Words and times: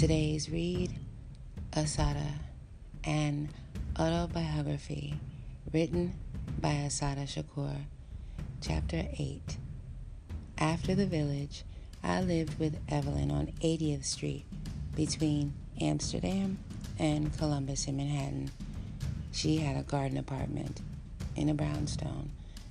Today's 0.00 0.48
read 0.48 0.94
Assata, 1.74 2.32
an 3.04 3.50
autobiography 3.98 5.12
written 5.74 6.14
by 6.58 6.70
Assata 6.70 7.26
Shakur. 7.26 7.76
Chapter 8.62 9.04
8 9.18 9.58
After 10.56 10.94
the 10.94 11.04
village, 11.04 11.64
I 12.02 12.22
lived 12.22 12.58
with 12.58 12.80
Evelyn 12.88 13.30
on 13.30 13.48
80th 13.60 14.06
Street 14.06 14.46
between 14.96 15.52
Amsterdam 15.82 16.56
and 16.98 17.36
Columbus 17.36 17.86
in 17.86 17.98
Manhattan. 17.98 18.50
She 19.32 19.58
had 19.58 19.76
a 19.76 19.82
garden 19.82 20.16
apartment 20.16 20.80
in 21.36 21.50
a 21.50 21.54
brownstone. 21.54 22.30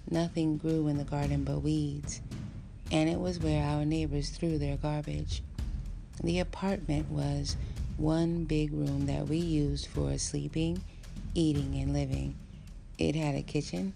Nothing 0.09 0.57
grew 0.57 0.87
in 0.87 0.97
the 0.97 1.03
garden 1.03 1.43
but 1.43 1.61
weeds, 1.61 2.21
and 2.91 3.07
it 3.07 3.19
was 3.19 3.37
where 3.37 3.63
our 3.63 3.85
neighbors 3.85 4.31
threw 4.31 4.57
their 4.57 4.77
garbage. 4.77 5.43
The 6.21 6.39
apartment 6.39 7.09
was 7.09 7.55
one 7.97 8.43
big 8.43 8.73
room 8.73 9.05
that 9.05 9.27
we 9.27 9.37
used 9.37 9.87
for 9.87 10.17
sleeping, 10.17 10.81
eating, 11.33 11.75
and 11.75 11.93
living. 11.93 12.35
It 12.97 13.15
had 13.15 13.35
a 13.35 13.41
kitchen 13.41 13.93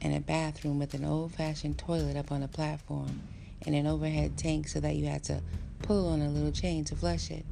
and 0.00 0.14
a 0.14 0.20
bathroom 0.20 0.78
with 0.78 0.94
an 0.94 1.04
old 1.04 1.34
fashioned 1.34 1.76
toilet 1.78 2.16
up 2.16 2.32
on 2.32 2.42
a 2.42 2.48
platform 2.48 3.20
and 3.66 3.74
an 3.74 3.86
overhead 3.86 4.38
tank 4.38 4.68
so 4.68 4.80
that 4.80 4.96
you 4.96 5.06
had 5.06 5.24
to 5.24 5.42
pull 5.82 6.08
on 6.08 6.22
a 6.22 6.30
little 6.30 6.52
chain 6.52 6.84
to 6.84 6.96
flush 6.96 7.30
it. 7.30 7.44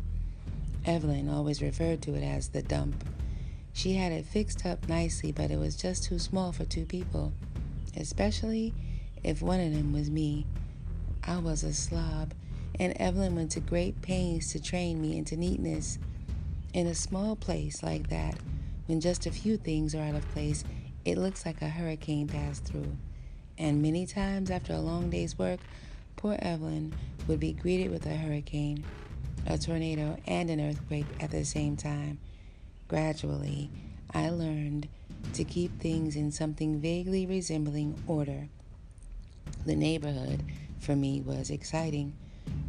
Evelyn 0.87 1.29
always 1.29 1.61
referred 1.61 2.01
to 2.03 2.15
it 2.15 2.23
as 2.23 2.49
the 2.49 2.63
dump. 2.63 3.05
She 3.73 3.95
had 3.95 4.13
it 4.13 4.25
fixed 4.25 4.65
up 4.65 4.89
nicely, 4.89 5.33
but 5.33 5.51
it 5.51 5.59
was 5.59 5.77
just 5.77 6.05
too 6.05 6.19
small 6.19 6.53
for 6.53 6.65
two 6.65 6.87
people, 6.87 7.33
especially 7.97 8.73
if 9.23 9.43
one 9.43 9.61
of 9.61 9.75
them 9.75 9.93
was 9.93 10.09
me. 10.09 10.47
I 11.25 11.39
was 11.39 11.65
a 11.65 11.75
slob, 11.75 12.33
and 12.79 12.93
Evelyn 13.01 13.35
went 13.35 13.51
to 13.53 13.61
great 13.61 14.01
pains 14.03 14.53
to 14.53 14.63
train 14.63 15.01
me 15.01 15.17
into 15.17 15.37
neatness. 15.37 15.99
In 16.73 16.87
a 16.87 16.95
small 16.95 17.37
place 17.37 17.83
like 17.83 18.09
that, 18.11 18.37
when 18.87 19.01
just 19.01 19.27
a 19.27 19.31
few 19.31 19.57
things 19.57 19.95
are 19.95 20.03
out 20.03 20.15
of 20.15 20.29
place, 20.31 20.65
it 21.05 21.19
looks 21.19 21.47
like 21.47 21.63
a 21.63 21.69
hurricane 21.69 22.29
passed 22.29 22.65
through. 22.65 22.97
And 23.59 23.83
many 23.83 24.07
times 24.07 24.51
after 24.51 24.73
a 24.73 24.81
long 24.81 25.11
day's 25.11 25.39
work, 25.39 25.61
poor 26.17 26.37
Evelyn 26.41 26.95
would 27.27 27.41
be 27.41 27.53
greeted 27.53 27.91
with 27.91 28.07
a 28.07 28.17
hurricane 28.17 28.85
a 29.47 29.57
tornado, 29.57 30.17
and 30.27 30.51
an 30.51 30.61
earthquake 30.61 31.07
at 31.21 31.31
the 31.31 31.45
same 31.45 31.77
time. 31.77 32.19
Gradually, 32.89 33.71
I 34.13 34.31
learned 34.31 34.89
to 35.35 35.45
keep 35.45 35.81
things 35.81 36.17
in 36.17 36.33
something 36.33 36.81
vaguely 36.81 37.27
resembling 37.27 38.01
order. 38.07 38.49
The 39.65 39.77
neighborhood, 39.77 40.43
for 40.81 40.97
me, 40.97 41.21
was 41.21 41.51
exciting, 41.51 42.15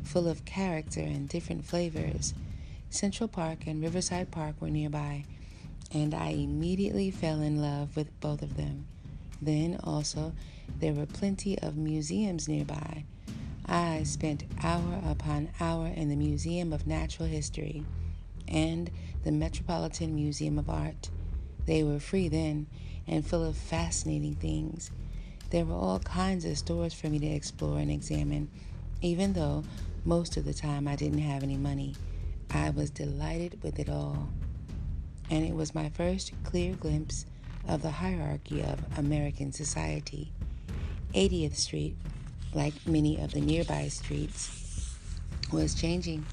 full 0.03 0.27
of 0.27 0.45
character 0.45 1.01
and 1.01 1.29
different 1.29 1.65
flavors. 1.65 2.33
Central 2.89 3.27
Park 3.27 3.67
and 3.67 3.81
Riverside 3.81 4.31
Park 4.31 4.55
were 4.61 4.69
nearby, 4.69 5.25
and 5.91 6.13
I 6.13 6.29
immediately 6.29 7.11
fell 7.11 7.41
in 7.41 7.61
love 7.61 7.95
with 7.95 8.19
both 8.19 8.41
of 8.41 8.57
them. 8.57 8.85
Then, 9.41 9.79
also, 9.83 10.33
there 10.79 10.93
were 10.93 11.05
plenty 11.05 11.59
of 11.59 11.77
museums 11.77 12.47
nearby 12.47 13.03
I 13.69 14.03
spent 14.03 14.45
hour 14.63 15.01
upon 15.05 15.49
hour 15.59 15.87
in 15.87 16.07
the 16.07 16.15
Museum 16.15 16.71
of 16.71 16.87
Natural 16.87 17.27
History 17.27 17.83
and 18.47 18.89
the 19.25 19.31
Metropolitan 19.33 20.15
Museum 20.15 20.57
of 20.57 20.69
Art. 20.69 21.09
They 21.65 21.83
were 21.83 21.99
free 21.99 22.29
then 22.29 22.67
and 23.05 23.27
full 23.27 23.43
of 23.43 23.57
fascinating 23.57 24.35
things. 24.35 24.89
There 25.49 25.65
were 25.65 25.75
all 25.75 25.99
kinds 25.99 26.45
of 26.45 26.57
stores 26.57 26.93
for 26.93 27.09
me 27.09 27.19
to 27.19 27.25
explore 27.25 27.79
and 27.79 27.91
examine, 27.91 28.49
even 29.01 29.33
though 29.33 29.63
most 30.05 30.37
of 30.37 30.45
the 30.45 30.53
time 30.53 30.87
I 30.87 30.95
didn't 30.95 31.19
have 31.19 31.43
any 31.43 31.57
money. 31.57 31.95
I 32.51 32.69
was 32.69 32.89
delighted 32.89 33.61
with 33.61 33.79
it 33.79 33.89
all. 33.89 34.29
And 35.29 35.45
it 35.45 35.53
was 35.53 35.75
my 35.75 35.89
first 35.89 36.31
clear 36.43 36.73
glimpse 36.75 37.25
of 37.67 37.81
the 37.81 37.91
hierarchy 37.91 38.61
of 38.61 38.79
American 38.97 39.51
society. 39.51 40.31
80th 41.13 41.55
Street 41.55 41.95
like 42.53 42.73
many 42.87 43.19
of 43.19 43.31
the 43.33 43.41
nearby 43.41 43.87
streets, 43.87 44.95
was 45.51 45.75
changing. 45.75 46.25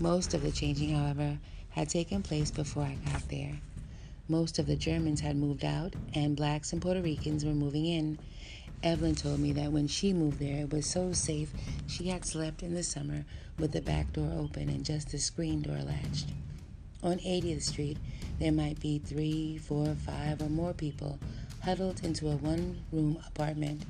Most 0.00 0.34
of 0.34 0.42
the 0.42 0.52
changing, 0.52 0.94
however, 0.94 1.38
had 1.70 1.88
taken 1.88 2.22
place 2.22 2.50
before 2.50 2.82
I 2.84 2.96
got 3.10 3.28
there. 3.28 3.58
Most 4.28 4.58
of 4.58 4.66
the 4.66 4.76
Germans 4.76 5.20
had 5.20 5.36
moved 5.36 5.64
out, 5.64 5.94
and 6.14 6.36
blacks 6.36 6.72
and 6.72 6.82
Puerto 6.82 7.00
Ricans 7.00 7.44
were 7.44 7.54
moving 7.54 7.86
in. 7.86 8.18
Evelyn 8.82 9.14
told 9.14 9.40
me 9.40 9.52
that 9.52 9.72
when 9.72 9.88
she 9.88 10.12
moved 10.12 10.38
there, 10.38 10.62
it 10.62 10.72
was 10.72 10.86
so 10.86 11.12
safe 11.12 11.52
she 11.86 12.08
had 12.08 12.24
slept 12.24 12.62
in 12.62 12.74
the 12.74 12.82
summer 12.82 13.24
with 13.58 13.72
the 13.72 13.80
back 13.80 14.12
door 14.12 14.30
open 14.36 14.68
and 14.68 14.84
just 14.84 15.10
the 15.10 15.18
screen 15.18 15.62
door 15.62 15.78
latched. 15.78 16.28
On 17.02 17.18
80th 17.18 17.62
Street, 17.62 17.98
there 18.38 18.52
might 18.52 18.80
be 18.80 18.98
three, 18.98 19.58
four, 19.58 19.94
five, 19.94 20.40
or 20.42 20.48
more 20.48 20.72
people 20.72 21.18
huddled 21.62 22.04
into 22.04 22.28
a 22.28 22.36
one 22.36 22.82
room 22.92 23.18
apartment 23.26 23.82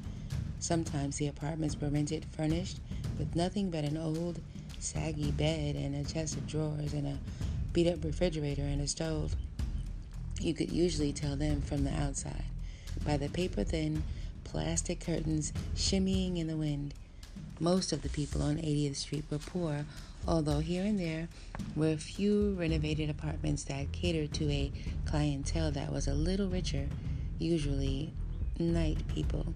Sometimes 0.59 1.19
the 1.19 1.29
apartments 1.29 1.81
were 1.81 1.89
rented 1.89 2.25
furnished 2.33 2.79
with 3.19 3.37
nothing 3.37 3.71
but 3.71 3.85
an 3.85 3.97
old, 3.97 4.41
saggy 4.79 5.31
bed 5.31 5.77
and 5.77 5.95
a 5.95 6.13
chest 6.13 6.37
of 6.37 6.47
drawers 6.47 6.93
and 6.93 7.07
a 7.07 7.19
beat 7.73 7.87
up 7.87 8.03
refrigerator 8.03 8.63
and 8.63 8.81
a 8.81 8.89
stove. 8.89 9.37
You 10.41 10.55
could 10.55 10.73
usually 10.73 11.13
tell 11.13 11.37
them 11.37 11.61
from 11.63 11.85
the 11.85 11.93
outside 11.93 12.45
by 13.05 13.17
the 13.17 13.29
paper 13.29 13.65
thin 13.65 14.03
plastic 14.47 15.01
curtains 15.01 15.53
shimmying 15.75 16.39
in 16.39 16.47
the 16.47 16.57
wind. 16.57 16.95
Most 17.59 17.93
of 17.93 18.03
the 18.03 18.09
people 18.09 18.43
on 18.43 18.57
80th 18.57 18.97
Street 18.97 19.25
were 19.29 19.39
poor, 19.39 19.85
although 20.27 20.61
here 20.61 20.85
and 20.85 20.99
there 20.99 21.29
were 21.75 21.91
a 21.91 21.97
few 21.97 22.55
renovated 22.59 23.11
apartments 23.11 23.65
that 23.65 23.91
catered 23.93 24.33
to 24.35 24.49
a 24.51 24.71
clientele 25.05 25.73
that 25.73 25.93
was 25.93 26.07
a 26.07 26.15
little 26.15 26.49
richer, 26.49 26.87
usually 27.39 28.13
night 28.59 29.07
people. 29.09 29.53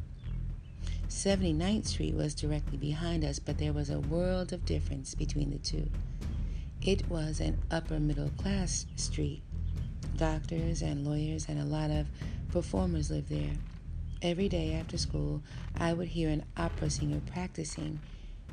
79th 1.09 1.87
Street 1.87 2.15
was 2.15 2.35
directly 2.35 2.77
behind 2.77 3.25
us, 3.25 3.39
but 3.39 3.59
there 3.59 3.73
was 3.73 3.91
a 3.91 4.01
world 4.01 4.53
of 4.53 4.65
difference 4.65 5.15
between 5.15 5.51
the 5.51 5.59
two. 5.59 5.89
It 6.83 7.09
was 7.09 7.41
an 7.41 7.59
upper 7.71 8.01
middle 8.01 8.31
class 8.39 8.87
street. 8.97 9.43
Doctors 10.17 10.83
and 10.83 11.07
lawyers 11.07 11.47
and 11.49 11.61
a 11.61 11.65
lot 11.65 11.91
of 11.91 12.07
performers 12.51 13.11
lived 13.11 13.29
there. 13.29 13.57
Every 14.23 14.51
day 14.51 14.75
after 14.75 14.99
school, 14.99 15.43
I 15.79 15.95
would 15.95 16.09
hear 16.09 16.29
an 16.29 16.45
opera 16.55 16.91
singer 16.91 17.23
practicing. 17.33 18.01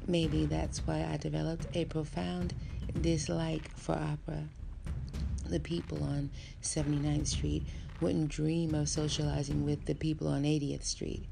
Maybe 0.07 0.45
that's 0.45 0.79
why 0.87 1.05
I 1.11 1.17
developed 1.17 1.67
a 1.73 1.83
profound 1.83 2.53
dislike 3.01 3.69
for 3.75 3.91
opera. 3.91 4.45
The 5.49 5.59
people 5.59 6.01
on 6.05 6.29
79th 6.61 7.27
Street 7.27 7.63
wouldn't 7.99 8.29
dream 8.29 8.75
of 8.75 8.87
socializing 8.87 9.65
with 9.65 9.83
the 9.85 9.95
people 9.95 10.29
on 10.29 10.43
80th 10.43 10.85
Street. 10.85 11.25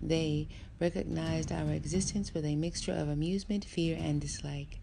They 0.00 0.46
recognized 0.80 1.50
our 1.50 1.72
existence 1.72 2.32
with 2.32 2.44
a 2.44 2.54
mixture 2.54 2.92
of 2.92 3.08
amusement, 3.08 3.64
fear, 3.64 3.98
and 4.00 4.20
dislike. 4.20 4.78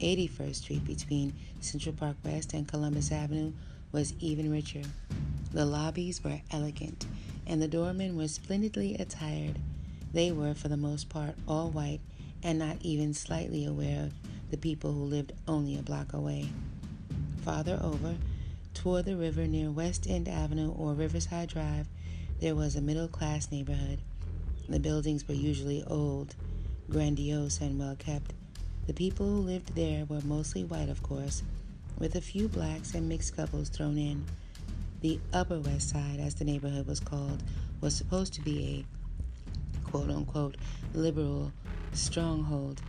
81st 0.00 0.54
Street 0.56 0.84
between 0.84 1.34
Central 1.60 1.94
Park 1.94 2.16
West 2.24 2.52
and 2.52 2.66
Columbus 2.66 3.12
Avenue 3.12 3.52
was 3.92 4.14
even 4.18 4.50
richer. 4.50 4.82
The 5.52 5.64
lobbies 5.64 6.22
were 6.22 6.40
elegant, 6.50 7.06
and 7.48 7.60
the 7.60 7.66
doormen 7.68 8.16
were 8.16 8.28
splendidly 8.28 8.94
attired. 8.96 9.58
They 10.12 10.30
were, 10.30 10.54
for 10.54 10.68
the 10.68 10.76
most 10.76 11.08
part, 11.08 11.34
all 11.48 11.70
white 11.70 12.00
and 12.42 12.58
not 12.58 12.76
even 12.82 13.14
slightly 13.14 13.64
aware 13.64 14.04
of 14.04 14.12
the 14.50 14.56
people 14.56 14.92
who 14.92 15.04
lived 15.04 15.32
only 15.48 15.76
a 15.78 15.82
block 15.82 16.12
away. 16.12 16.48
Farther 17.42 17.80
over, 17.82 18.16
toward 18.74 19.06
the 19.06 19.16
river 19.16 19.46
near 19.46 19.70
West 19.70 20.06
End 20.08 20.28
Avenue 20.28 20.72
or 20.72 20.92
Riverside 20.92 21.48
Drive, 21.48 21.88
there 22.40 22.54
was 22.54 22.76
a 22.76 22.80
middle 22.80 23.08
class 23.08 23.50
neighborhood. 23.50 23.98
The 24.68 24.78
buildings 24.78 25.26
were 25.26 25.34
usually 25.34 25.82
old, 25.86 26.36
grandiose, 26.90 27.60
and 27.60 27.78
well 27.78 27.96
kept. 27.96 28.32
The 28.86 28.92
people 28.94 29.26
who 29.26 29.40
lived 29.40 29.74
there 29.74 30.04
were 30.04 30.20
mostly 30.20 30.64
white, 30.64 30.88
of 30.88 31.02
course, 31.02 31.42
with 31.98 32.14
a 32.14 32.20
few 32.20 32.48
blacks 32.48 32.94
and 32.94 33.08
mixed 33.08 33.36
couples 33.36 33.68
thrown 33.68 33.98
in. 33.98 34.24
The 35.00 35.20
Upper 35.32 35.60
West 35.60 35.90
Side, 35.90 36.18
as 36.18 36.34
the 36.34 36.44
neighborhood 36.44 36.88
was 36.88 36.98
called, 36.98 37.44
was 37.80 37.94
supposed 37.94 38.34
to 38.34 38.40
be 38.42 38.86
a 39.84 39.84
quote 39.88 40.10
unquote 40.10 40.56
liberal 40.92 41.52
stronghold. 41.92 42.82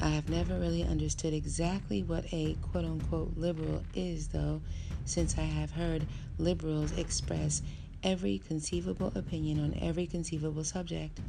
I 0.00 0.10
have 0.10 0.28
never 0.28 0.56
really 0.58 0.84
understood 0.84 1.34
exactly 1.34 2.04
what 2.04 2.32
a 2.32 2.54
quote 2.54 2.84
unquote 2.84 3.36
liberal 3.36 3.82
is, 3.92 4.28
though, 4.28 4.62
since 5.04 5.36
I 5.36 5.42
have 5.42 5.72
heard 5.72 6.06
liberals 6.38 6.92
express 6.92 7.60
every 8.04 8.38
conceivable 8.38 9.10
opinion 9.16 9.58
on 9.58 9.74
every 9.80 10.06
conceivable 10.06 10.62
subject. 10.64 11.20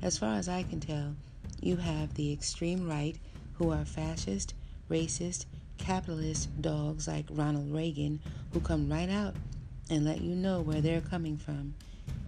As 0.00 0.16
far 0.16 0.36
as 0.36 0.48
I 0.48 0.62
can 0.62 0.78
tell, 0.78 1.16
you 1.60 1.76
have 1.76 2.14
the 2.14 2.32
extreme 2.32 2.88
right 2.88 3.18
who 3.54 3.70
are 3.70 3.84
fascist, 3.84 4.54
racist, 4.88 5.46
capitalist 5.80 6.48
dogs 6.60 7.08
like 7.08 7.26
Ronald 7.30 7.72
Reagan 7.72 8.20
who 8.52 8.60
come 8.60 8.90
right 8.90 9.08
out 9.08 9.34
and 9.88 10.04
let 10.04 10.20
you 10.20 10.34
know 10.34 10.60
where 10.60 10.80
they're 10.80 11.00
coming 11.00 11.36
from. 11.36 11.74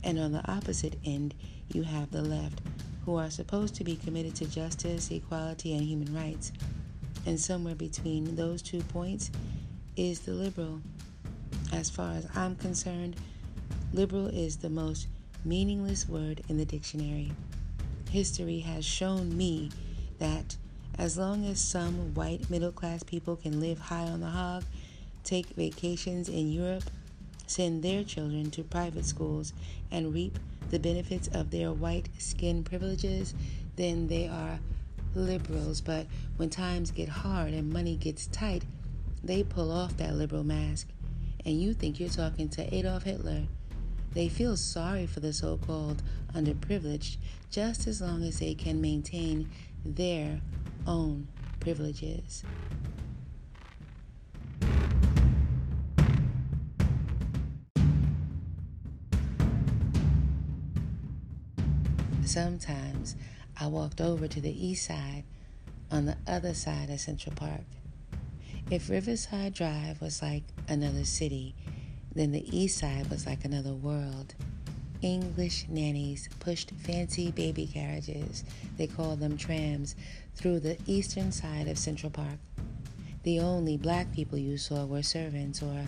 And 0.03 0.19
on 0.19 0.33
the 0.33 0.51
opposite 0.51 0.99
end, 1.05 1.35
you 1.73 1.83
have 1.83 2.11
the 2.11 2.23
left 2.23 2.61
who 3.05 3.17
are 3.17 3.31
supposed 3.31 3.75
to 3.77 3.85
be 3.85 3.97
committed 3.97 4.35
to 4.37 4.47
justice, 4.47 5.11
equality, 5.11 5.75
and 5.77 5.83
human 5.83 6.15
rights. 6.15 6.53
And 7.27 7.39
somewhere 7.39 7.75
between 7.75 8.35
those 8.35 8.63
two 8.63 8.81
points 8.81 9.31
is 9.97 10.21
the 10.21 10.33
liberal. 10.33 10.81
As 11.73 11.91
far 11.91 12.15
as 12.15 12.27
I'm 12.35 12.57
concerned, 12.57 13.17
liberal 13.93 14.27
is 14.27 14.57
the 14.57 14.71
most 14.71 15.09
meaningless 15.45 16.09
word 16.09 16.43
in 16.49 16.57
the 16.57 16.65
dictionary. 16.65 17.33
History 18.11 18.61
has 18.61 18.85
shown 18.85 19.37
me 19.37 19.71
that 20.19 20.57
as 20.99 21.17
long 21.19 21.45
as 21.47 21.61
some 21.61 22.15
white 22.15 22.49
middle 22.51 22.73
class 22.73 23.03
people 23.03 23.37
can 23.37 23.61
live 23.61 23.79
high 23.79 24.05
on 24.05 24.21
the 24.21 24.27
hog, 24.27 24.65
take 25.25 25.47
vacations 25.51 26.29
in 26.29 26.53
Europe, 26.53 26.85
send 27.47 27.83
their 27.83 28.05
children 28.05 28.51
to 28.51 28.63
private 28.63 29.05
schools, 29.05 29.53
and 29.91 30.15
reap 30.15 30.39
the 30.71 30.79
benefits 30.79 31.29
of 31.29 31.51
their 31.51 31.73
white 31.73 32.09
skin 32.19 32.65
privileges, 32.65 33.35
then 33.77 34.09
they 34.09 34.27
are 34.27 34.59
liberals. 35.15 35.81
But 35.81 36.07
when 36.37 36.51
times 36.51 36.91
get 36.91 37.09
hard 37.09 37.53
and 37.53 37.73
money 37.73 37.97
gets 37.97 38.27
tight, 38.29 38.65
they 39.23 39.43
pull 39.43 39.71
off 39.71 39.97
that 39.99 40.15
liberal 40.15 40.45
mask. 40.45 40.89
And 41.45 41.61
you 41.61 41.75
think 41.75 42.01
you're 42.01 42.09
talking 42.09 42.49
to 42.51 42.75
Adolf 42.75 43.03
Hitler. 43.03 43.43
They 44.13 44.29
feel 44.29 44.57
sorry 44.57 45.07
for 45.07 45.21
the 45.21 45.33
so 45.33 45.59
called 45.59 46.03
underprivileged 46.35 47.17
just 47.51 47.87
as 47.87 48.01
long 48.01 48.23
as 48.25 48.39
they 48.39 48.55
can 48.55 48.81
maintain 48.81 49.49
their 49.85 50.41
own 50.87 51.29
privileges. 51.61 52.45
Sometimes 62.25 63.15
I 63.61 63.67
walked 63.67 64.01
over 64.01 64.27
to 64.27 64.41
the 64.41 64.67
east 64.67 64.87
side 64.87 65.25
on 65.91 66.07
the 66.07 66.17
other 66.27 66.55
side 66.55 66.89
of 66.89 66.99
Central 67.01 67.35
Park. 67.35 67.67
If 68.71 68.89
Riverside 68.89 69.53
Drive 69.53 70.01
was 70.01 70.23
like 70.23 70.45
another 70.67 71.05
city, 71.05 71.55
then 72.15 72.33
the 72.33 72.57
east 72.57 72.79
side 72.79 73.11
was 73.11 73.27
like 73.27 73.45
another 73.45 73.75
world. 73.75 74.35
English 75.03 75.67
nannies 75.69 76.29
pushed 76.39 76.71
fancy 76.71 77.31
baby 77.33 77.67
carriages, 77.67 78.45
they 78.77 78.87
called 78.87 79.21
them 79.21 79.37
trams, 79.37 79.97
through 80.35 80.61
the 80.61 80.79
eastern 80.87 81.33
side 81.33 81.69
of 81.69 81.77
Central 81.77 82.11
Park. 82.11 82.39
The 83.25 83.41
only 83.41 83.77
black 83.77 84.13
people 84.13 84.39
you 84.39 84.57
saw 84.57 84.85
were 84.87 85.03
servants, 85.03 85.63
or, 85.63 85.87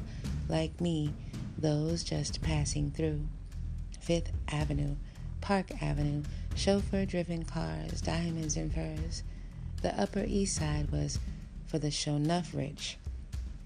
like 0.49 0.81
me, 0.81 1.13
those 1.57 2.05
just 2.05 2.43
passing 2.43 2.91
through. 2.91 3.21
Fifth 4.01 4.33
Avenue, 4.49 4.97
Park 5.41 5.83
Avenue, 5.83 6.23
chauffeur 6.55 7.07
driven 7.07 7.45
cars, 7.45 8.01
diamonds 8.01 8.57
and 8.57 8.73
furs. 8.75 9.23
The 9.83 9.99
Upper 10.01 10.25
East 10.27 10.57
Side 10.57 10.91
was 10.91 11.19
for 11.67 11.79
the 11.79 11.91
show 11.91 12.19
rich. 12.53 12.99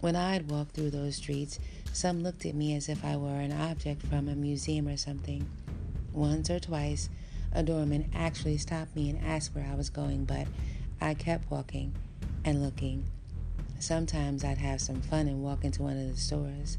When 0.00 0.14
I'd 0.14 0.50
walk 0.50 0.70
through 0.70 0.90
those 0.90 1.16
streets, 1.16 1.58
some 1.93 2.23
looked 2.23 2.46
at 2.46 2.55
me 2.55 2.75
as 2.75 2.88
if 2.88 3.05
I 3.05 3.17
were 3.17 3.40
an 3.40 3.52
object 3.52 4.02
from 4.02 4.29
a 4.29 4.35
museum 4.35 4.88
or 4.88 4.96
something. 4.96 5.49
Once 6.12 6.50
or 6.50 6.61
twice, 6.61 7.08
a 7.52 7.62
doorman 7.62 8.11
actually 8.14 8.58
stopped 8.58 8.94
me 8.94 9.11
and 9.11 9.25
asked 9.25 9.55
where 9.55 9.67
I 9.70 9.75
was 9.75 9.90
going, 9.90 10.25
but 10.25 10.46
I 11.00 11.14
kept 11.14 11.50
walking 11.50 11.94
and 12.44 12.62
looking. 12.62 13.05
Sometimes 13.79 14.44
I'd 14.44 14.58
have 14.58 14.81
some 14.81 15.00
fun 15.00 15.29
and 15.29 15.43
walk 15.43 15.64
into 15.64 15.82
one 15.82 15.96
of 15.96 16.08
the 16.08 16.20
stores. 16.20 16.79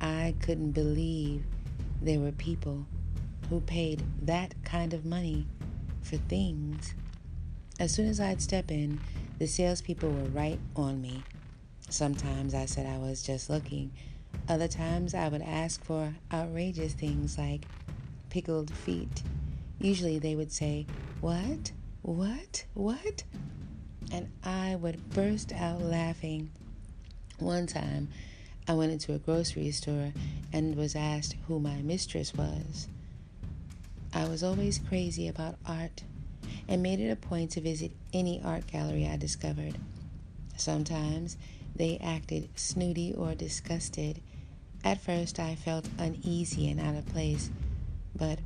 I 0.00 0.34
couldn't 0.40 0.72
believe 0.72 1.44
there 2.02 2.20
were 2.20 2.32
people 2.32 2.86
who 3.48 3.60
paid 3.60 4.02
that 4.22 4.54
kind 4.64 4.92
of 4.92 5.04
money 5.04 5.46
for 6.02 6.16
things. 6.16 6.94
As 7.78 7.92
soon 7.92 8.08
as 8.08 8.20
I'd 8.20 8.42
step 8.42 8.70
in, 8.70 9.00
the 9.38 9.46
salespeople 9.46 10.10
were 10.10 10.28
right 10.30 10.58
on 10.74 11.00
me. 11.00 11.22
Sometimes 11.88 12.54
I 12.54 12.66
said 12.66 12.86
I 12.86 12.98
was 12.98 13.22
just 13.22 13.48
looking. 13.48 13.92
Other 14.48 14.68
times 14.68 15.14
I 15.14 15.28
would 15.28 15.42
ask 15.42 15.84
for 15.84 16.14
outrageous 16.32 16.92
things 16.92 17.36
like 17.38 17.66
pickled 18.30 18.70
feet. 18.70 19.22
Usually 19.78 20.18
they 20.18 20.34
would 20.34 20.52
say, 20.52 20.86
What? 21.20 21.72
What? 22.02 22.64
What? 22.74 23.24
And 24.12 24.28
I 24.44 24.76
would 24.76 25.10
burst 25.10 25.52
out 25.52 25.82
laughing. 25.82 26.50
One 27.38 27.66
time 27.66 28.08
I 28.68 28.74
went 28.74 28.92
into 28.92 29.12
a 29.12 29.18
grocery 29.18 29.70
store 29.72 30.12
and 30.52 30.76
was 30.76 30.96
asked 30.96 31.36
who 31.46 31.60
my 31.60 31.82
mistress 31.82 32.34
was. 32.34 32.88
I 34.12 34.26
was 34.28 34.42
always 34.42 34.78
crazy 34.78 35.28
about 35.28 35.56
art 35.66 36.02
and 36.68 36.82
made 36.82 37.00
it 37.00 37.10
a 37.10 37.16
point 37.16 37.52
to 37.52 37.60
visit 37.60 37.92
any 38.12 38.40
art 38.42 38.66
gallery 38.66 39.06
I 39.06 39.16
discovered. 39.16 39.76
Sometimes 40.56 41.36
they 41.76 41.98
acted 41.98 42.48
snooty 42.56 43.12
or 43.14 43.34
disgusted. 43.34 44.20
At 44.84 45.00
first, 45.00 45.38
I 45.38 45.54
felt 45.54 45.88
uneasy 45.98 46.70
and 46.70 46.80
out 46.80 46.94
of 46.94 47.06
place, 47.06 47.50
but 48.14 48.38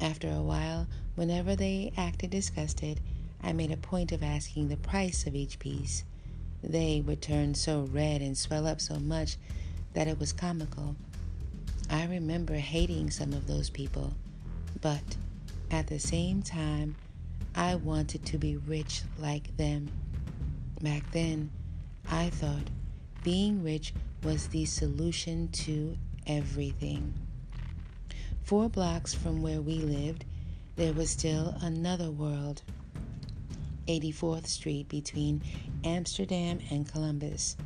after 0.00 0.28
a 0.28 0.42
while, 0.42 0.86
whenever 1.14 1.54
they 1.54 1.92
acted 1.96 2.30
disgusted, 2.30 3.00
I 3.42 3.52
made 3.52 3.70
a 3.70 3.76
point 3.76 4.10
of 4.12 4.22
asking 4.22 4.68
the 4.68 4.76
price 4.76 5.26
of 5.26 5.34
each 5.34 5.58
piece. 5.58 6.04
They 6.62 7.02
would 7.06 7.20
turn 7.20 7.54
so 7.54 7.82
red 7.92 8.22
and 8.22 8.36
swell 8.36 8.66
up 8.66 8.80
so 8.80 8.98
much 8.98 9.36
that 9.92 10.08
it 10.08 10.18
was 10.18 10.32
comical. 10.32 10.96
I 11.90 12.06
remember 12.06 12.54
hating 12.54 13.10
some 13.10 13.32
of 13.32 13.46
those 13.46 13.70
people, 13.70 14.14
but 14.80 15.16
at 15.70 15.86
the 15.86 15.98
same 15.98 16.42
time, 16.42 16.96
I 17.54 17.76
wanted 17.76 18.24
to 18.26 18.38
be 18.38 18.56
rich 18.56 19.02
like 19.18 19.56
them. 19.56 19.90
Back 20.80 21.10
then, 21.12 21.50
I 22.10 22.30
thought 22.30 22.70
being 23.22 23.62
rich 23.62 23.94
was 24.22 24.48
the 24.48 24.64
solution 24.64 25.48
to 25.48 25.96
everything. 26.26 27.14
Four 28.42 28.68
blocks 28.68 29.14
from 29.14 29.42
where 29.42 29.60
we 29.62 29.76
lived, 29.76 30.24
there 30.76 30.92
was 30.92 31.10
still 31.10 31.56
another 31.60 32.10
world 32.10 32.62
84th 33.88 34.46
Street 34.46 34.88
between 34.88 35.42
Amsterdam 35.84 36.58
and 36.70 36.90
Columbus. 36.90 37.56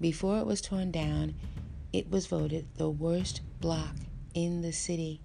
Before 0.00 0.38
it 0.38 0.46
was 0.46 0.60
torn 0.60 0.90
down, 0.90 1.34
it 1.92 2.10
was 2.10 2.26
voted 2.26 2.66
the 2.76 2.90
worst 2.90 3.40
block 3.60 3.96
in 4.34 4.60
the 4.60 4.72
city. 4.72 5.20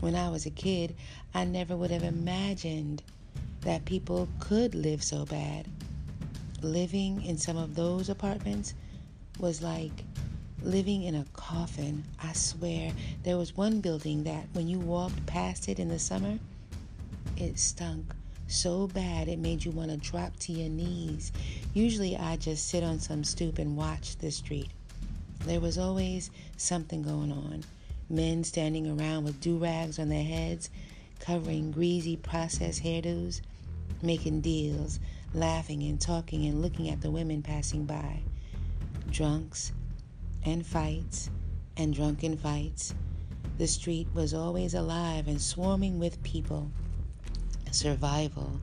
When 0.00 0.14
I 0.14 0.28
was 0.30 0.46
a 0.46 0.50
kid, 0.50 0.94
I 1.34 1.44
never 1.44 1.76
would 1.76 1.90
have 1.90 2.02
imagined 2.02 3.02
that 3.62 3.84
people 3.84 4.28
could 4.40 4.74
live 4.74 5.02
so 5.02 5.24
bad 5.24 5.68
living 6.64 7.22
in 7.24 7.38
some 7.38 7.56
of 7.56 7.74
those 7.74 8.08
apartments 8.08 8.74
was 9.38 9.62
like 9.62 9.92
living 10.62 11.02
in 11.02 11.14
a 11.14 11.24
coffin. 11.32 12.04
I 12.22 12.32
swear, 12.32 12.92
there 13.22 13.36
was 13.36 13.56
one 13.56 13.80
building 13.80 14.24
that 14.24 14.46
when 14.52 14.66
you 14.68 14.78
walked 14.78 15.26
past 15.26 15.68
it 15.68 15.78
in 15.78 15.88
the 15.88 15.98
summer, 15.98 16.38
it 17.36 17.58
stunk 17.58 18.14
so 18.46 18.86
bad 18.88 19.28
it 19.28 19.38
made 19.38 19.64
you 19.64 19.70
want 19.70 19.90
to 19.90 19.96
drop 19.96 20.38
to 20.38 20.52
your 20.52 20.68
knees. 20.68 21.32
Usually, 21.72 22.16
I 22.16 22.36
just 22.36 22.68
sit 22.68 22.82
on 22.82 22.98
some 22.98 23.24
stoop 23.24 23.58
and 23.58 23.76
watch 23.76 24.16
the 24.18 24.30
street. 24.30 24.70
There 25.40 25.60
was 25.60 25.78
always 25.78 26.30
something 26.56 27.02
going 27.02 27.32
on. 27.32 27.64
Men 28.08 28.44
standing 28.44 28.86
around 28.88 29.24
with 29.24 29.40
do 29.40 29.56
rags 29.56 29.98
on 29.98 30.08
their 30.08 30.24
heads, 30.24 30.70
covering 31.20 31.70
greasy 31.72 32.16
processed 32.16 32.82
hairdos, 32.82 33.40
making 34.02 34.42
deals, 34.42 35.00
laughing 35.34 35.82
and 35.82 36.00
talking 36.00 36.46
and 36.46 36.62
looking 36.62 36.88
at 36.88 37.00
the 37.00 37.10
women 37.10 37.42
passing 37.42 37.84
by. 37.84 38.20
Drunks 39.10 39.72
and 40.44 40.64
fights 40.64 41.30
and 41.76 41.92
drunken 41.92 42.36
fights. 42.36 42.94
The 43.58 43.66
street 43.66 44.08
was 44.14 44.32
always 44.32 44.74
alive 44.74 45.28
and 45.28 45.40
swarming 45.40 45.98
with 45.98 46.22
people. 46.22 46.70
Survival 47.70 48.60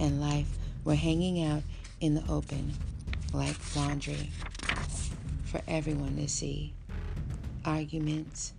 and 0.00 0.20
life 0.20 0.58
were 0.84 0.94
hanging 0.94 1.44
out 1.44 1.62
in 2.00 2.14
the 2.14 2.24
open 2.28 2.72
like 3.32 3.56
laundry 3.76 4.30
for 5.44 5.60
everyone 5.66 6.16
to 6.16 6.28
see. 6.28 6.72
Arguments, 7.64 8.52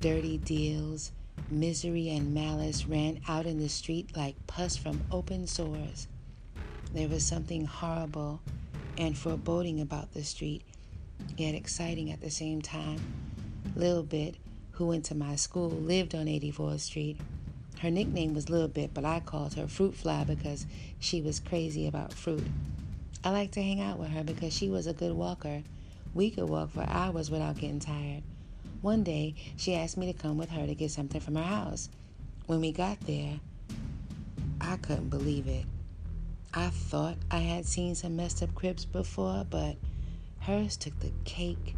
dirty 0.00 0.38
deals, 0.38 1.12
misery, 1.50 2.10
and 2.10 2.34
malice 2.34 2.86
ran 2.86 3.20
out 3.28 3.46
in 3.46 3.58
the 3.58 3.68
street 3.68 4.16
like 4.16 4.34
pus 4.46 4.76
from 4.76 5.00
open 5.10 5.46
sores. 5.46 6.08
There 6.94 7.08
was 7.08 7.22
something 7.22 7.66
horrible 7.66 8.40
and 8.96 9.16
foreboding 9.16 9.80
about 9.80 10.14
the 10.14 10.24
street, 10.24 10.62
yet 11.36 11.54
exciting 11.54 12.10
at 12.10 12.22
the 12.22 12.30
same 12.30 12.62
time. 12.62 12.98
Lil 13.76 14.02
Bit, 14.02 14.36
who 14.72 14.86
went 14.86 15.04
to 15.06 15.14
my 15.14 15.36
school, 15.36 15.68
lived 15.68 16.14
on 16.14 16.26
84th 16.26 16.80
Street. 16.80 17.20
Her 17.80 17.90
nickname 17.90 18.32
was 18.32 18.48
Lil 18.48 18.68
Bit, 18.68 18.94
but 18.94 19.04
I 19.04 19.20
called 19.20 19.54
her 19.54 19.68
Fruit 19.68 19.94
Fly 19.94 20.24
because 20.24 20.66
she 20.98 21.20
was 21.20 21.40
crazy 21.40 21.86
about 21.86 22.14
fruit. 22.14 22.46
I 23.22 23.30
liked 23.30 23.52
to 23.54 23.62
hang 23.62 23.82
out 23.82 23.98
with 23.98 24.08
her 24.08 24.24
because 24.24 24.54
she 24.54 24.70
was 24.70 24.86
a 24.86 24.94
good 24.94 25.12
walker. 25.12 25.62
We 26.14 26.30
could 26.30 26.48
walk 26.48 26.70
for 26.70 26.86
hours 26.88 27.30
without 27.30 27.58
getting 27.58 27.80
tired. 27.80 28.22
One 28.80 29.02
day, 29.02 29.34
she 29.58 29.74
asked 29.74 29.98
me 29.98 30.10
to 30.10 30.18
come 30.18 30.38
with 30.38 30.50
her 30.50 30.66
to 30.66 30.74
get 30.74 30.90
something 30.90 31.20
from 31.20 31.34
her 31.34 31.42
house. 31.42 31.90
When 32.46 32.60
we 32.60 32.72
got 32.72 32.98
there, 33.02 33.40
I 34.58 34.76
couldn't 34.78 35.10
believe 35.10 35.46
it. 35.46 35.66
I 36.54 36.70
thought 36.70 37.18
I 37.30 37.38
had 37.38 37.66
seen 37.66 37.94
some 37.94 38.16
messed 38.16 38.42
up 38.42 38.54
cribs 38.54 38.86
before, 38.86 39.46
but 39.48 39.76
hers 40.40 40.78
took 40.78 40.98
the 41.00 41.12
cake. 41.24 41.74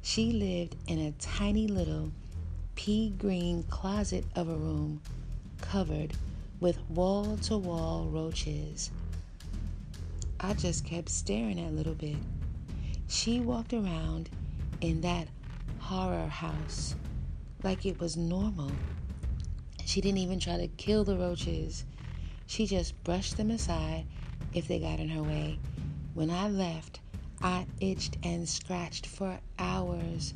She 0.00 0.30
lived 0.30 0.76
in 0.86 1.00
a 1.00 1.12
tiny 1.12 1.66
little 1.66 2.12
pea 2.76 3.10
green 3.10 3.64
closet 3.64 4.24
of 4.36 4.48
a 4.48 4.54
room 4.54 5.00
covered 5.60 6.14
with 6.60 6.78
wall 6.88 7.36
to 7.38 7.58
wall 7.58 8.06
roaches. 8.08 8.92
I 10.38 10.54
just 10.54 10.84
kept 10.84 11.08
staring 11.08 11.58
at 11.58 11.72
Little 11.72 11.94
Bit. 11.94 12.22
She 13.08 13.40
walked 13.40 13.72
around 13.72 14.30
in 14.80 15.00
that 15.00 15.26
horror 15.78 16.28
house 16.28 16.94
like 17.64 17.84
it 17.84 17.98
was 17.98 18.16
normal. 18.16 18.78
She 19.84 20.00
didn't 20.00 20.18
even 20.18 20.38
try 20.38 20.58
to 20.58 20.68
kill 20.68 21.02
the 21.02 21.16
roaches. 21.16 21.84
She 22.46 22.66
just 22.66 23.02
brushed 23.04 23.36
them 23.36 23.50
aside 23.50 24.06
if 24.54 24.68
they 24.68 24.78
got 24.78 25.00
in 25.00 25.08
her 25.10 25.22
way. 25.22 25.58
When 26.14 26.30
I 26.30 26.48
left, 26.48 27.00
I 27.42 27.66
itched 27.80 28.16
and 28.22 28.48
scratched 28.48 29.06
for 29.06 29.38
hours. 29.58 30.32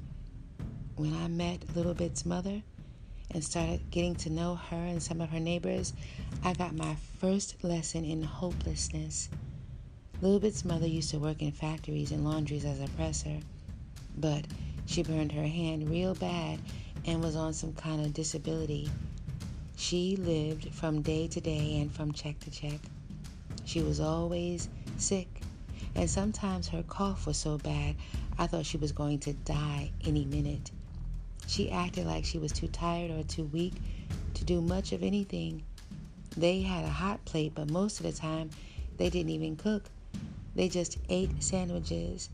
When 0.96 1.14
I 1.14 1.28
met 1.28 1.74
Little 1.74 1.94
Bit's 1.94 2.26
mother 2.26 2.62
and 3.30 3.42
started 3.44 3.90
getting 3.90 4.16
to 4.16 4.30
know 4.30 4.56
her 4.56 4.76
and 4.76 5.02
some 5.02 5.20
of 5.20 5.30
her 5.30 5.40
neighbors, 5.40 5.94
I 6.44 6.52
got 6.52 6.74
my 6.74 6.96
first 7.18 7.62
lesson 7.62 8.04
in 8.04 8.22
hopelessness. 8.22 9.28
Little 10.20 10.40
Bit's 10.40 10.64
mother 10.64 10.86
used 10.86 11.10
to 11.10 11.18
work 11.18 11.40
in 11.40 11.52
factories 11.52 12.10
and 12.10 12.24
laundries 12.24 12.64
as 12.64 12.80
a 12.80 12.88
presser, 12.88 13.38
but 14.18 14.44
she 14.86 15.02
burned 15.02 15.32
her 15.32 15.46
hand 15.46 15.88
real 15.88 16.14
bad 16.14 16.58
and 17.06 17.22
was 17.22 17.36
on 17.36 17.54
some 17.54 17.72
kind 17.72 18.04
of 18.04 18.12
disability. 18.12 18.90
She 19.80 20.14
lived 20.14 20.72
from 20.74 21.00
day 21.00 21.26
to 21.28 21.40
day 21.40 21.80
and 21.80 21.90
from 21.90 22.12
check 22.12 22.38
to 22.40 22.50
check. 22.50 22.78
She 23.64 23.80
was 23.80 23.98
always 23.98 24.68
sick, 24.98 25.40
and 25.96 26.08
sometimes 26.08 26.68
her 26.68 26.82
cough 26.82 27.26
was 27.26 27.38
so 27.38 27.56
bad 27.56 27.96
I 28.38 28.46
thought 28.46 28.66
she 28.66 28.76
was 28.76 28.92
going 28.92 29.20
to 29.20 29.32
die 29.32 29.90
any 30.04 30.26
minute. 30.26 30.70
She 31.46 31.70
acted 31.70 32.06
like 32.06 32.26
she 32.26 32.38
was 32.38 32.52
too 32.52 32.68
tired 32.68 33.10
or 33.10 33.22
too 33.24 33.46
weak 33.46 33.72
to 34.34 34.44
do 34.44 34.60
much 34.60 34.92
of 34.92 35.02
anything. 35.02 35.64
They 36.36 36.60
had 36.60 36.84
a 36.84 36.88
hot 36.88 37.24
plate, 37.24 37.52
but 37.54 37.70
most 37.70 37.98
of 38.00 38.06
the 38.06 38.12
time 38.12 38.50
they 38.98 39.08
didn't 39.08 39.30
even 39.30 39.56
cook. 39.56 39.90
They 40.54 40.68
just 40.68 40.98
ate 41.08 41.42
sandwiches, 41.42 42.28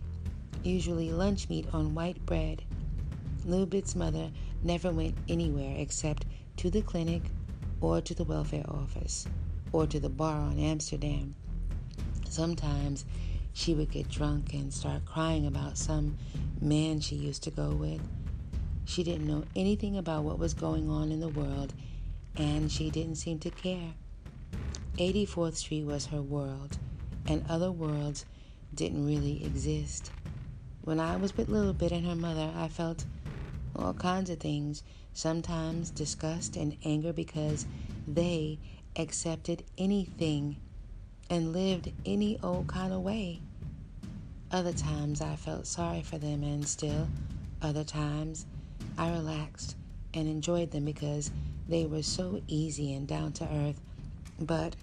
usually 0.65 1.13
lunch 1.13 1.49
meat 1.49 1.69
on 1.73 1.95
white 1.95 2.27
bread. 2.27 2.65
Lil 3.47 3.67
Bit's 3.67 3.95
mother 3.95 4.33
never 4.65 4.91
went 4.91 5.17
anywhere 5.29 5.77
except 5.79 6.27
to 6.57 6.71
the 6.71 6.83
clinic 6.83 7.23
or 7.81 8.01
to 8.01 8.15
the 8.15 8.25
welfare 8.25 8.65
office 8.69 9.27
or 9.73 9.87
to 9.87 10.01
the 10.01 10.09
bar 10.09 10.37
on 10.37 10.59
Amsterdam. 10.59 11.35
Sometimes 12.29 13.05
she 13.53 13.75
would 13.75 13.91
get 13.91 14.09
drunk 14.09 14.53
and 14.53 14.73
start 14.73 15.05
crying 15.05 15.47
about 15.47 15.79
some 15.79 16.17
man 16.61 17.01
she 17.01 17.17
used 17.17 17.43
to 17.45 17.51
go 17.51 17.71
with. 17.71 18.01
She 18.85 19.03
didn't 19.03 19.27
know 19.27 19.45
anything 19.57 19.97
about 19.97 20.25
what 20.25 20.39
was 20.39 20.55
going 20.55 20.89
on 20.89 21.11
in 21.11 21.21
the 21.21 21.29
world, 21.29 21.73
and 22.37 22.71
she 22.71 22.91
didn't 22.91 23.17
seem 23.17 23.39
to 23.41 23.51
care. 23.51 23.95
84th 24.99 25.57
Street 25.57 25.85
was 25.85 26.07
her 26.07 26.23
world, 26.23 26.79
and 27.27 27.45
other 27.49 27.73
worlds 27.73 28.25
didn't 28.75 29.07
really 29.07 29.45
exist. 29.45 30.11
When 30.83 31.01
I 31.01 31.17
was 31.17 31.37
with 31.37 31.49
Little 31.49 31.73
Bit 31.73 31.93
and 31.93 32.07
her 32.07 32.15
mother, 32.15 32.53
I 32.55 32.69
felt 32.69 33.05
all 33.79 33.95
kinds 33.95 34.31
of 34.31 34.39
things, 34.39 34.83
sometimes 35.13 35.91
disgust 35.91 36.57
and 36.57 36.77
anger 36.85 37.13
because 37.13 37.67
they 38.07 38.59
accepted 38.97 39.65
anything 39.79 40.57
and 41.29 41.53
lived 41.53 41.93
any 42.05 42.39
old 42.43 42.67
kind 42.67 42.93
of 42.93 43.01
way. 43.01 43.41
Other 44.51 44.73
times 44.73 45.21
I 45.21 45.37
felt 45.37 45.67
sorry 45.67 46.03
for 46.03 46.19
them, 46.19 46.43
and 46.43 46.67
still 46.67 47.09
other 47.61 47.85
times 47.85 48.47
I 48.97 49.11
relaxed 49.11 49.77
and 50.15 50.29
enjoyed 50.29 50.71
them 50.71 50.85
because 50.85 51.31
they 51.69 51.85
were 51.85 52.03
so 52.03 52.41
easy 52.47 52.95
and 52.95 53.07
down 53.09 53.33
to 53.35 53.45
earth. 53.45 53.81
But 54.39 54.77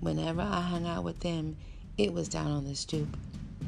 whenever 0.00 0.42
I 0.42 0.60
hung 0.60 0.86
out 0.86 1.04
with 1.04 1.20
them, 1.20 1.56
it 1.96 2.12
was 2.12 2.28
down 2.28 2.50
on 2.50 2.64
the 2.64 2.76
stoop. 2.76 3.16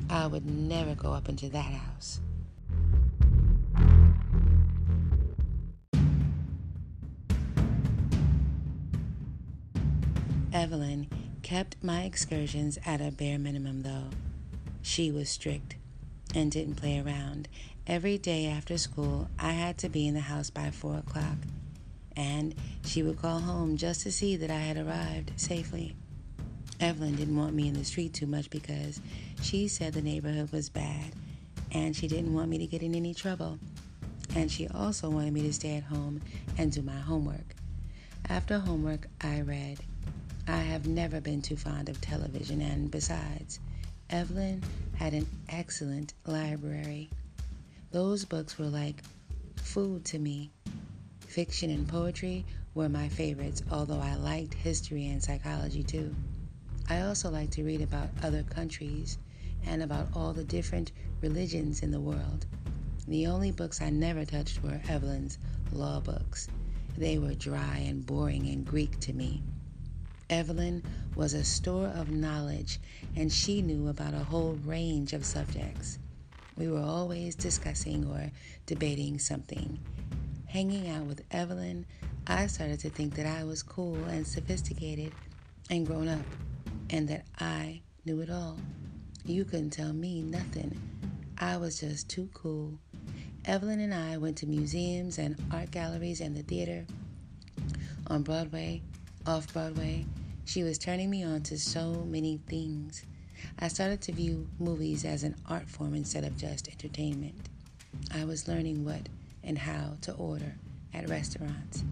I 0.09 0.27
would 0.27 0.47
never 0.47 0.95
go 0.95 1.13
up 1.13 1.29
into 1.29 1.49
that 1.49 1.65
house. 1.65 2.21
Kept 11.51 11.75
my 11.83 12.05
excursions 12.05 12.79
at 12.87 13.01
a 13.01 13.11
bare 13.11 13.37
minimum, 13.37 13.83
though. 13.83 14.09
She 14.83 15.11
was 15.11 15.29
strict 15.29 15.75
and 16.33 16.53
didn't 16.53 16.77
play 16.77 17.01
around. 17.01 17.49
Every 17.89 18.19
day 18.19 18.47
after 18.47 18.79
school, 18.79 19.29
I 19.37 19.51
had 19.51 19.77
to 19.79 19.89
be 19.89 20.07
in 20.07 20.15
the 20.15 20.21
house 20.21 20.49
by 20.49 20.71
four 20.71 20.99
o'clock, 20.99 21.39
and 22.17 22.55
she 22.85 23.03
would 23.03 23.21
call 23.21 23.41
home 23.41 23.77
just 23.77 24.03
to 24.03 24.13
see 24.13 24.37
that 24.37 24.49
I 24.53 24.61
had 24.61 24.77
arrived 24.77 25.33
safely. 25.35 25.97
Evelyn 26.79 27.17
didn't 27.17 27.37
want 27.37 27.57
me 27.57 27.67
in 27.67 27.75
the 27.75 27.85
street 27.85 28.15
too 28.15 28.29
much 28.29 28.49
because 28.49 29.01
she 29.43 29.67
said 29.67 29.93
the 29.93 30.03
neighborhood 30.03 30.53
was 30.53 30.71
bad 30.71 31.17
and 31.73 31.97
she 31.97 32.07
didn't 32.07 32.33
want 32.33 32.49
me 32.49 32.59
to 32.59 32.67
get 32.69 32.83
in 32.83 32.95
any 32.95 33.13
trouble. 33.13 33.59
And 34.37 34.53
she 34.53 34.69
also 34.69 35.11
wanted 35.11 35.33
me 35.33 35.43
to 35.43 35.53
stay 35.53 35.75
at 35.75 35.83
home 35.83 36.21
and 36.57 36.71
do 36.71 36.81
my 36.81 36.93
homework. 36.93 37.57
After 38.29 38.61
homework, 38.61 39.09
I 39.21 39.41
read. 39.41 39.81
I 40.51 40.63
have 40.63 40.89
never 40.89 41.21
been 41.21 41.43
too 41.43 41.57
fond 41.57 41.89
of 41.89 42.01
television, 42.01 42.61
and 42.61 42.91
besides, 42.91 43.61
Evelyn 44.11 44.65
had 44.97 45.15
an 45.15 45.29
excellent 45.49 46.13
library. 46.27 47.09
Those 47.93 48.25
books 48.25 48.59
were 48.59 48.67
like 48.67 49.05
food 49.55 50.05
to 50.07 50.19
me. 50.19 50.51
Fiction 51.21 51.71
and 51.71 51.87
poetry 51.87 52.45
were 52.75 52.89
my 52.89 53.09
favorites, 53.09 53.63
although 53.71 54.01
I 54.01 54.17
liked 54.17 54.55
history 54.55 55.07
and 55.07 55.23
psychology 55.23 55.85
too. 55.85 56.13
I 56.89 57.03
also 57.03 57.31
like 57.31 57.51
to 57.51 57.63
read 57.63 57.81
about 57.81 58.11
other 58.25 58.43
countries 58.43 59.19
and 59.65 59.85
about 59.85 60.09
all 60.17 60.33
the 60.33 60.43
different 60.43 60.91
religions 61.21 61.81
in 61.85 61.93
the 61.93 62.01
world. 62.01 62.45
The 63.07 63.29
only 63.29 63.53
books 63.53 63.81
I 63.81 63.91
never 63.91 64.25
touched 64.25 64.65
were 64.65 64.81
Evelyn's 64.89 65.39
law 65.71 66.01
books. 66.01 66.49
They 66.99 67.19
were 67.19 67.35
dry 67.35 67.85
and 67.87 68.05
boring 68.05 68.49
and 68.49 68.67
Greek 68.67 68.99
to 69.01 69.13
me. 69.13 69.45
Evelyn 70.31 70.85
was 71.17 71.35
a 71.35 71.43
store 71.43 71.89
of 71.89 72.09
knowledge, 72.09 72.79
and 73.17 73.33
she 73.33 73.63
knew 73.63 73.89
about 73.89 74.15
a 74.15 74.19
whole 74.19 74.55
range 74.65 75.13
of 75.13 75.27
subjects. 75.27 75.99
We 76.57 76.69
were 76.69 76.81
always 76.81 77.35
discussing 77.35 78.07
or 78.07 78.31
debating 78.65 79.19
something. 79.19 79.81
Hanging 80.47 80.89
out 80.89 81.07
with 81.07 81.25
Evelyn, 81.33 81.85
I 82.29 82.47
started 82.47 82.79
to 82.81 82.91
think 82.91 83.15
that 83.15 83.27
I 83.27 83.43
was 83.43 83.65
cool 83.65 84.05
and 84.05 84.25
sophisticated 84.25 85.15
and 85.69 85.85
grown 85.85 86.07
up 86.07 86.27
and 86.91 87.09
that 87.09 87.27
I 87.41 87.83
knew 88.05 88.21
it 88.21 88.31
all. 88.31 88.57
You 89.25 89.45
couldn't 89.45 89.71
tell 89.71 89.93
me 89.93 90.23
nothing. 90.23 90.81
I 91.39 91.57
was 91.57 91.81
just 91.81 92.09
too 92.09 92.29
cool. 92.35 92.79
Evelyn 93.47 93.81
and 93.81 93.93
I 93.93 94.17
went 94.19 94.39
to 94.39 94.47
museums 94.47 95.19
and 95.19 95.37
art 95.51 95.73
galleries 95.73 96.21
and 96.21 96.37
the 96.37 96.43
theater. 96.43 96.87
On 98.07 98.23
Broadway, 98.23 98.83
off 99.27 99.53
Broadway, 99.53 100.07
she 100.51 100.65
was 100.65 100.79
turning 100.79 101.09
me 101.09 101.23
on 101.23 101.41
to 101.41 101.57
so 101.57 102.05
many 102.09 102.41
things. 102.49 103.07
I 103.61 103.69
started 103.69 104.01
to 104.01 104.13
view 104.13 104.49
movies 104.59 105.05
as 105.05 105.23
an 105.23 105.37
art 105.49 105.69
form 105.69 105.95
instead 105.95 106.25
of 106.25 106.37
just 106.37 106.67
entertainment. 106.67 107.49
I 108.13 108.25
was 108.25 108.49
learning 108.49 108.85
what 108.85 109.09
and 109.45 109.57
how 109.57 109.93
to 110.01 110.13
order 110.15 110.57
at 110.93 111.09
restaurants, 111.09 111.85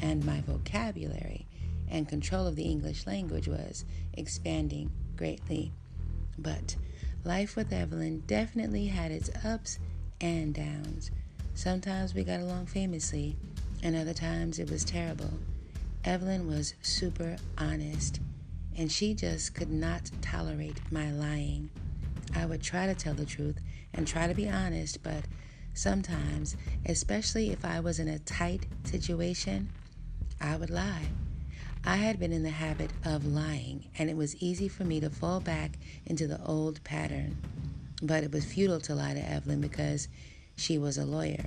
and 0.00 0.24
my 0.24 0.42
vocabulary 0.42 1.44
and 1.90 2.08
control 2.08 2.46
of 2.46 2.54
the 2.54 2.62
English 2.62 3.04
language 3.04 3.48
was 3.48 3.84
expanding 4.12 4.92
greatly. 5.16 5.72
But 6.38 6.76
life 7.24 7.56
with 7.56 7.72
Evelyn 7.72 8.22
definitely 8.28 8.86
had 8.86 9.10
its 9.10 9.28
ups 9.44 9.80
and 10.20 10.54
downs. 10.54 11.10
Sometimes 11.54 12.14
we 12.14 12.22
got 12.22 12.38
along 12.38 12.66
famously, 12.66 13.34
and 13.82 13.96
other 13.96 14.14
times 14.14 14.60
it 14.60 14.70
was 14.70 14.84
terrible. 14.84 15.32
Evelyn 16.06 16.46
was 16.46 16.74
super 16.82 17.38
honest, 17.56 18.20
and 18.76 18.92
she 18.92 19.14
just 19.14 19.54
could 19.54 19.70
not 19.70 20.10
tolerate 20.20 20.78
my 20.92 21.10
lying. 21.10 21.70
I 22.34 22.44
would 22.44 22.62
try 22.62 22.86
to 22.86 22.94
tell 22.94 23.14
the 23.14 23.24
truth 23.24 23.58
and 23.94 24.06
try 24.06 24.26
to 24.26 24.34
be 24.34 24.46
honest, 24.46 25.02
but 25.02 25.24
sometimes, 25.72 26.56
especially 26.84 27.52
if 27.52 27.64
I 27.64 27.80
was 27.80 27.98
in 27.98 28.08
a 28.08 28.18
tight 28.18 28.66
situation, 28.84 29.70
I 30.42 30.56
would 30.56 30.68
lie. 30.68 31.08
I 31.86 31.96
had 31.96 32.18
been 32.18 32.34
in 32.34 32.42
the 32.42 32.50
habit 32.50 32.92
of 33.06 33.24
lying, 33.24 33.88
and 33.98 34.10
it 34.10 34.16
was 34.16 34.36
easy 34.42 34.68
for 34.68 34.84
me 34.84 35.00
to 35.00 35.08
fall 35.08 35.40
back 35.40 35.78
into 36.04 36.26
the 36.26 36.44
old 36.44 36.84
pattern. 36.84 37.38
But 38.02 38.24
it 38.24 38.30
was 38.30 38.44
futile 38.44 38.80
to 38.80 38.94
lie 38.94 39.14
to 39.14 39.26
Evelyn 39.26 39.62
because 39.62 40.08
she 40.54 40.76
was 40.76 40.98
a 40.98 41.06
lawyer 41.06 41.46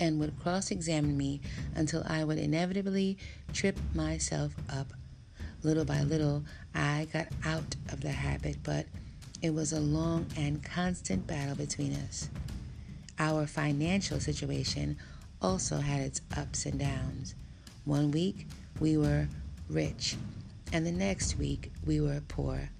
and 0.00 0.18
would 0.18 0.40
cross 0.40 0.70
examine 0.70 1.16
me 1.16 1.40
until 1.74 2.02
I 2.06 2.24
would 2.24 2.38
inevitably 2.38 3.18
trip 3.52 3.78
myself 3.94 4.56
up. 4.68 4.92
Little 5.62 5.84
by 5.84 6.02
little, 6.02 6.42
I 6.74 7.06
got 7.12 7.28
out 7.44 7.76
of 7.92 8.00
the 8.00 8.10
habit, 8.10 8.56
but 8.64 8.86
it 9.42 9.54
was 9.54 9.72
a 9.72 9.80
long 9.80 10.26
and 10.36 10.64
constant 10.64 11.26
battle 11.26 11.54
between 11.54 11.92
us. 11.92 12.30
Our 13.18 13.46
financial 13.46 14.18
situation 14.20 14.96
also 15.42 15.78
had 15.78 16.00
its 16.00 16.22
ups 16.36 16.64
and 16.64 16.78
downs. 16.78 17.34
One 17.84 18.10
week, 18.10 18.46
we 18.80 18.96
were 18.96 19.28
rich, 19.68 20.16
and 20.72 20.86
the 20.86 20.92
next 20.92 21.38
week, 21.38 21.70
we 21.84 22.00
were 22.00 22.22
poor. 22.28 22.70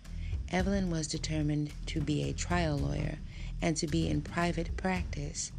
Evelyn 0.51 0.91
was 0.91 1.07
determined 1.07 1.73
to 1.87 2.01
be 2.01 2.23
a 2.23 2.33
trial 2.33 2.77
lawyer 2.77 3.19
and 3.63 3.77
to 3.77 3.87
be 3.87 4.09
in 4.09 4.23
private 4.23 4.77
practice. 4.77 5.53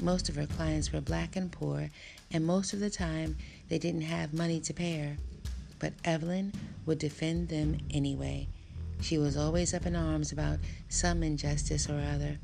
Most 0.00 0.28
of 0.28 0.34
her 0.36 0.46
clients 0.46 0.92
were 0.92 1.00
black 1.00 1.36
and 1.36 1.50
poor, 1.50 1.90
and 2.30 2.44
most 2.44 2.72
of 2.72 2.80
the 2.80 2.90
time 2.90 3.36
they 3.68 3.78
didn't 3.78 4.02
have 4.02 4.34
money 4.34 4.60
to 4.60 4.74
pay 4.74 4.98
her. 4.98 5.16
But 5.78 5.92
Evelyn 6.04 6.52
would 6.86 6.98
defend 6.98 7.48
them 7.48 7.78
anyway. 7.90 8.48
She 9.00 9.18
was 9.18 9.36
always 9.36 9.74
up 9.74 9.86
in 9.86 9.96
arms 9.96 10.32
about 10.32 10.58
some 10.88 11.22
injustice 11.22 11.88
or 11.88 12.00
other. 12.00 12.38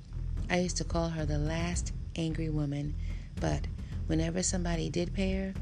I 0.49 0.61
used 0.61 0.77
to 0.79 0.85
call 0.85 1.09
her 1.09 1.25
the 1.25 1.39
last 1.39 1.93
angry 2.17 2.51
woman, 2.51 2.95
but 3.41 3.67
whenever 4.07 4.43
somebody 4.43 4.89
did 4.89 5.15
pay 5.15 5.33
her, 5.35 5.55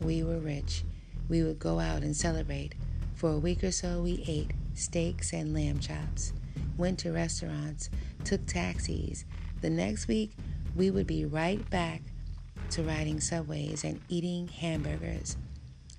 we 0.00 0.22
were 0.22 0.38
rich. 0.38 0.84
We 1.28 1.42
would 1.42 1.58
go 1.58 1.80
out 1.80 2.02
and 2.02 2.16
celebrate. 2.16 2.74
For 3.14 3.30
a 3.30 3.38
week 3.38 3.62
or 3.62 3.70
so, 3.70 4.02
we 4.02 4.24
ate 4.26 4.50
steaks 4.74 5.32
and 5.32 5.54
lamb 5.54 5.78
chops, 5.78 6.32
went 6.76 6.98
to 7.00 7.12
restaurants, 7.12 7.88
took 8.24 8.44
taxis. 8.46 9.24
The 9.60 9.70
next 9.70 10.08
week, 10.08 10.32
we 10.74 10.90
would 10.90 11.06
be 11.06 11.24
right 11.24 11.68
back 11.70 12.02
to 12.70 12.82
riding 12.82 13.20
subways 13.20 13.84
and 13.84 14.00
eating 14.08 14.48
hamburgers. 14.48 15.36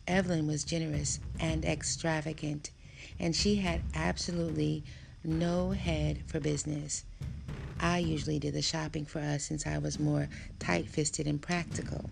Evelyn 0.08 0.48
was 0.48 0.64
generous 0.64 1.20
and 1.40 1.64
extravagant 1.64 2.72
and 3.20 3.36
she 3.36 3.56
had 3.56 3.82
absolutely 3.96 4.84
no 5.24 5.72
head 5.72 6.22
for 6.28 6.40
business. 6.40 7.06
I 7.80 8.00
usually 8.00 8.40
did 8.40 8.54
the 8.54 8.62
shopping 8.62 9.06
for 9.06 9.20
us 9.20 9.44
since 9.44 9.68
I 9.68 9.78
was 9.78 10.00
more 10.00 10.30
tight 10.60 10.90
fisted 10.90 11.28
and 11.28 11.42
practical. 11.42 12.10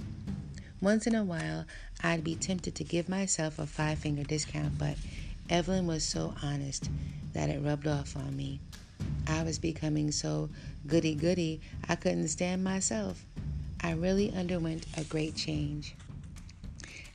Once 0.82 1.06
in 1.08 1.16
a 1.16 1.24
while, 1.24 1.66
I'd 2.04 2.24
be 2.24 2.36
tempted 2.36 2.76
to 2.76 2.84
give 2.84 3.08
myself 3.08 3.60
a 3.60 3.68
five 3.68 4.00
finger 4.00 4.24
discount, 4.24 4.78
but 4.78 4.96
Evelyn 5.50 5.88
was 5.88 6.04
so 6.04 6.34
honest 6.42 6.90
that 7.34 7.50
it 7.50 7.62
rubbed 7.62 7.88
off 7.88 8.16
on 8.16 8.36
me. 8.36 8.60
I 9.32 9.44
was 9.44 9.58
becoming 9.60 10.12
so 10.12 10.50
goody 10.86 11.16
goody, 11.16 11.62
I 11.88 11.96
couldn't 11.96 12.28
stand 12.28 12.64
myself. 12.64 13.26
I 13.82 13.94
really 13.94 14.32
underwent 14.34 14.86
a 14.98 15.06
great 15.06 15.36
change. 15.36 15.96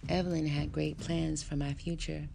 Evelyn 0.09 0.47
had 0.47 0.73
great 0.73 0.99
plans 0.99 1.43
for 1.43 1.57
my 1.57 1.75
future. 1.75 2.27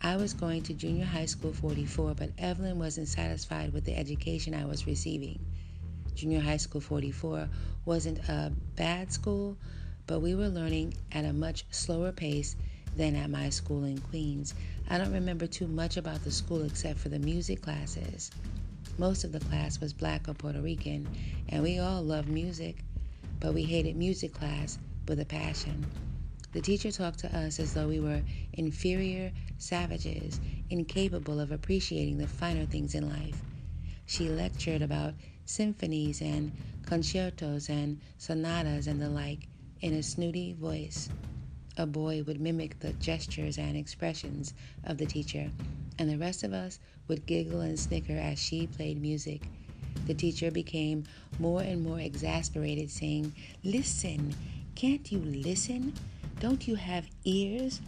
I 0.00 0.16
was 0.16 0.34
going 0.34 0.62
to 0.62 0.72
junior 0.72 1.04
high 1.04 1.26
school 1.26 1.52
44, 1.52 2.14
but 2.14 2.30
Evelyn 2.38 2.78
wasn't 2.78 3.08
satisfied 3.08 3.72
with 3.72 3.84
the 3.84 3.96
education 3.96 4.54
I 4.54 4.66
was 4.66 4.86
receiving. 4.86 5.40
Junior 6.14 6.40
high 6.40 6.56
school 6.56 6.80
44 6.80 7.48
wasn't 7.84 8.20
a 8.28 8.52
bad 8.76 9.12
school, 9.12 9.56
but 10.06 10.20
we 10.20 10.36
were 10.36 10.48
learning 10.48 10.94
at 11.10 11.24
a 11.24 11.32
much 11.32 11.64
slower 11.70 12.12
pace 12.12 12.54
than 12.96 13.16
at 13.16 13.30
my 13.30 13.50
school 13.50 13.84
in 13.84 13.98
Queens. 13.98 14.54
I 14.88 14.96
don't 14.96 15.12
remember 15.12 15.48
too 15.48 15.66
much 15.66 15.96
about 15.96 16.22
the 16.22 16.30
school 16.30 16.62
except 16.62 17.00
for 17.00 17.08
the 17.08 17.18
music 17.18 17.62
classes. 17.62 18.30
Most 18.98 19.22
of 19.24 19.30
the 19.32 19.40
class 19.40 19.80
was 19.80 19.92
black 19.94 20.28
or 20.28 20.34
Puerto 20.34 20.60
Rican, 20.60 21.08
and 21.48 21.62
we 21.62 21.78
all 21.78 22.02
loved 22.02 22.28
music, 22.28 22.84
but 23.40 23.54
we 23.54 23.64
hated 23.66 23.96
music 23.96 24.34
class 24.34 24.78
with 25.06 25.20
a 25.20 25.24
passion. 25.24 25.88
The 26.52 26.60
teacher 26.60 26.90
talked 26.90 27.20
to 27.20 27.36
us 27.36 27.60
as 27.60 27.74
though 27.74 27.88
we 27.88 28.00
were 28.00 28.24
inferior 28.52 29.32
savages, 29.56 30.40
incapable 30.68 31.38
of 31.40 31.52
appreciating 31.52 32.18
the 32.18 32.26
finer 32.26 32.66
things 32.66 32.94
in 32.94 33.08
life. 33.08 33.44
She 34.06 34.30
lectured 34.30 34.82
about 34.82 35.14
symphonies 35.44 36.20
and 36.20 36.52
concertos 36.84 37.68
and 37.70 38.00
sonatas 38.18 38.88
and 38.88 39.00
the 39.00 39.10
like 39.10 39.48
in 39.80 39.94
a 39.94 40.02
snooty 40.02 40.54
voice. 40.54 41.10
A 41.76 41.86
boy 41.86 42.24
would 42.24 42.40
mimic 42.40 42.80
the 42.80 42.94
gestures 42.94 43.58
and 43.58 43.76
expressions 43.76 44.54
of 44.82 44.98
the 44.98 45.06
teacher, 45.06 45.52
and 45.98 46.08
the 46.08 46.18
rest 46.18 46.44
of 46.44 46.52
us 46.52 46.78
would 47.08 47.26
giggle 47.26 47.60
and 47.60 47.78
snicker 47.78 48.12
as 48.12 48.38
she 48.38 48.66
played 48.66 49.00
music. 49.00 49.42
The 50.06 50.14
teacher 50.14 50.50
became 50.50 51.04
more 51.38 51.60
and 51.60 51.82
more 51.82 52.00
exasperated, 52.00 52.90
saying, 52.90 53.34
Listen, 53.64 54.34
can't 54.74 55.10
you 55.10 55.18
listen? 55.18 55.92
Don't 56.40 56.68
you 56.68 56.76
have 56.76 57.06
ears? 57.24 57.80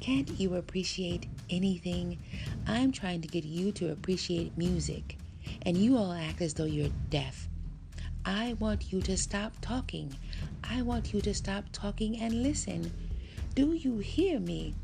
Can't 0.00 0.30
you 0.38 0.54
appreciate 0.54 1.26
anything? 1.50 2.18
I'm 2.66 2.92
trying 2.92 3.20
to 3.22 3.28
get 3.28 3.44
you 3.44 3.72
to 3.72 3.90
appreciate 3.90 4.56
music, 4.56 5.18
and 5.62 5.76
you 5.76 5.96
all 5.96 6.12
act 6.12 6.40
as 6.40 6.54
though 6.54 6.64
you're 6.64 6.92
deaf. 7.10 7.48
I 8.24 8.54
want 8.60 8.92
you 8.92 9.00
to 9.02 9.16
stop 9.16 9.52
talking. 9.60 10.14
I 10.62 10.82
want 10.82 11.12
you 11.12 11.20
to 11.22 11.34
stop 11.34 11.64
talking 11.72 12.20
and 12.20 12.42
listen. 12.42 12.92
Do 13.54 13.72
you 13.72 13.98
hear 13.98 14.38
me? 14.38 14.74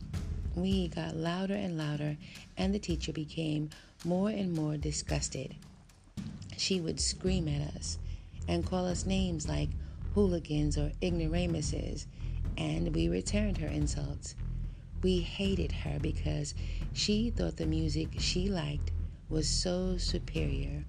We 0.56 0.88
got 0.88 1.16
louder 1.16 1.54
and 1.54 1.76
louder, 1.76 2.16
and 2.56 2.74
the 2.74 2.78
teacher 2.78 3.12
became 3.12 3.70
more 4.04 4.30
and 4.30 4.52
more 4.52 4.76
disgusted. 4.76 5.56
She 6.56 6.80
would 6.80 7.00
scream 7.00 7.48
at 7.48 7.74
us 7.74 7.98
and 8.46 8.64
call 8.64 8.86
us 8.86 9.06
names 9.06 9.48
like 9.48 9.70
hooligans 10.14 10.78
or 10.78 10.92
ignoramuses 11.02 12.06
and 12.56 12.94
we 12.94 13.08
returned 13.08 13.58
her 13.58 13.66
insults. 13.66 14.34
We 15.02 15.20
hated 15.20 15.72
her 15.72 15.98
because 16.00 16.54
she 16.92 17.30
thought 17.30 17.56
the 17.56 17.66
music 17.66 18.08
she 18.18 18.48
liked 18.48 18.92
was 19.28 19.48
so 19.48 19.96
superior. 19.98 20.84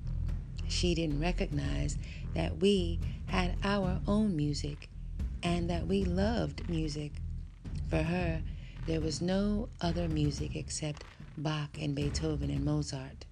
She 0.68 0.96
didn't 0.96 1.20
recognize 1.20 1.98
that 2.34 2.58
we 2.58 3.00
had 3.28 3.56
our 3.64 4.00
own 4.08 4.36
music 4.36 4.90
and 5.44 5.70
that 5.70 5.88
we 5.88 6.06
loved 6.06 6.70
music. 6.70 7.14
For 7.90 8.04
her, 8.04 8.42
there 8.86 9.02
was 9.02 9.22
no 9.22 9.68
other 9.82 10.08
music 10.08 10.56
except 10.56 11.04
Bach 11.38 11.70
and 11.82 11.96
Beethoven 11.96 12.52
and 12.52 12.64
Mozart. 12.64 13.26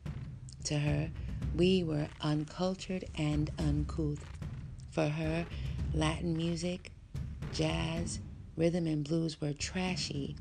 To 0.66 0.80
her, 0.80 1.12
we 1.56 1.84
were 1.84 2.08
uncultured 2.22 3.06
and 3.16 3.52
uncouth. 3.60 4.26
For 4.90 5.08
her, 5.08 5.46
Latin 5.94 6.36
music, 6.36 6.92
jazz, 7.54 8.20
rhythm, 8.58 8.88
and 8.88 9.04
blues 9.04 9.40
were 9.40 9.54
trashy, 9.54 10.36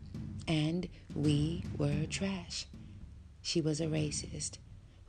and 0.49 0.89
we 1.15 1.65
were 1.77 2.07
trash. 2.09 2.67
She 3.43 3.61
was 3.61 3.81
a 3.81 3.87
racist 3.87 4.59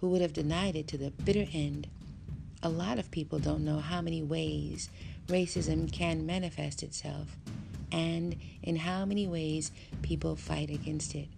who 0.01 0.09
would 0.09 0.21
have 0.21 0.33
denied 0.33 0.75
it 0.75 0.87
to 0.89 0.97
the 0.97 1.11
bitter 1.11 1.47
end. 1.53 1.87
A 2.61 2.69
lot 2.69 2.99
of 2.99 3.11
people 3.11 3.39
don't 3.39 3.63
know 3.63 3.79
how 3.79 4.01
many 4.01 4.21
ways 4.21 4.89
racism 5.27 5.89
can 5.89 6.25
manifest 6.25 6.83
itself 6.83 7.37
and 7.93 8.35
in 8.63 8.75
how 8.75 9.05
many 9.05 9.27
ways 9.27 9.71
people 10.01 10.35
fight 10.35 10.69
against 10.69 11.15
it. 11.15 11.29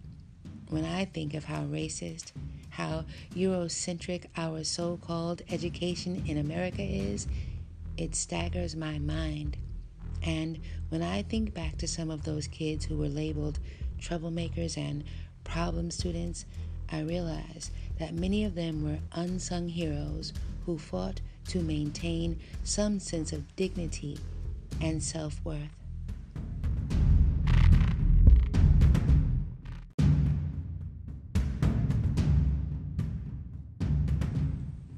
When 0.69 0.85
I 0.85 1.05
think 1.05 1.33
of 1.35 1.43
how 1.43 1.65
racist, 1.65 2.31
how 2.69 3.05
Eurocentric 3.35 4.25
our 4.35 4.63
so 4.63 4.97
called 4.97 5.43
education 5.51 6.23
in 6.25 6.37
America 6.37 6.81
is, 6.81 7.27
it 7.97 8.15
staggers 8.15 8.75
my 8.75 8.97
mind. 8.97 9.57
And 10.23 10.59
when 10.89 11.03
I 11.03 11.21
think 11.21 11.53
back 11.53 11.77
to 11.77 11.87
some 11.87 12.09
of 12.09 12.23
those 12.23 12.47
kids 12.47 12.85
who 12.85 12.97
were 12.97 13.09
labeled 13.09 13.59
troublemakers 13.99 14.77
and 14.77 15.03
problem 15.43 15.91
students, 15.91 16.45
I 16.91 17.01
realize 17.01 17.69
that 17.99 18.13
many 18.13 18.45
of 18.45 18.55
them 18.55 18.83
were 18.83 18.99
unsung 19.11 19.67
heroes 19.67 20.33
who 20.65 20.77
fought 20.77 21.21
to 21.49 21.61
maintain 21.61 22.39
some 22.63 22.99
sense 22.99 23.33
of 23.33 23.55
dignity 23.55 24.17
and 24.81 25.03
self 25.03 25.39
worth. 25.43 25.84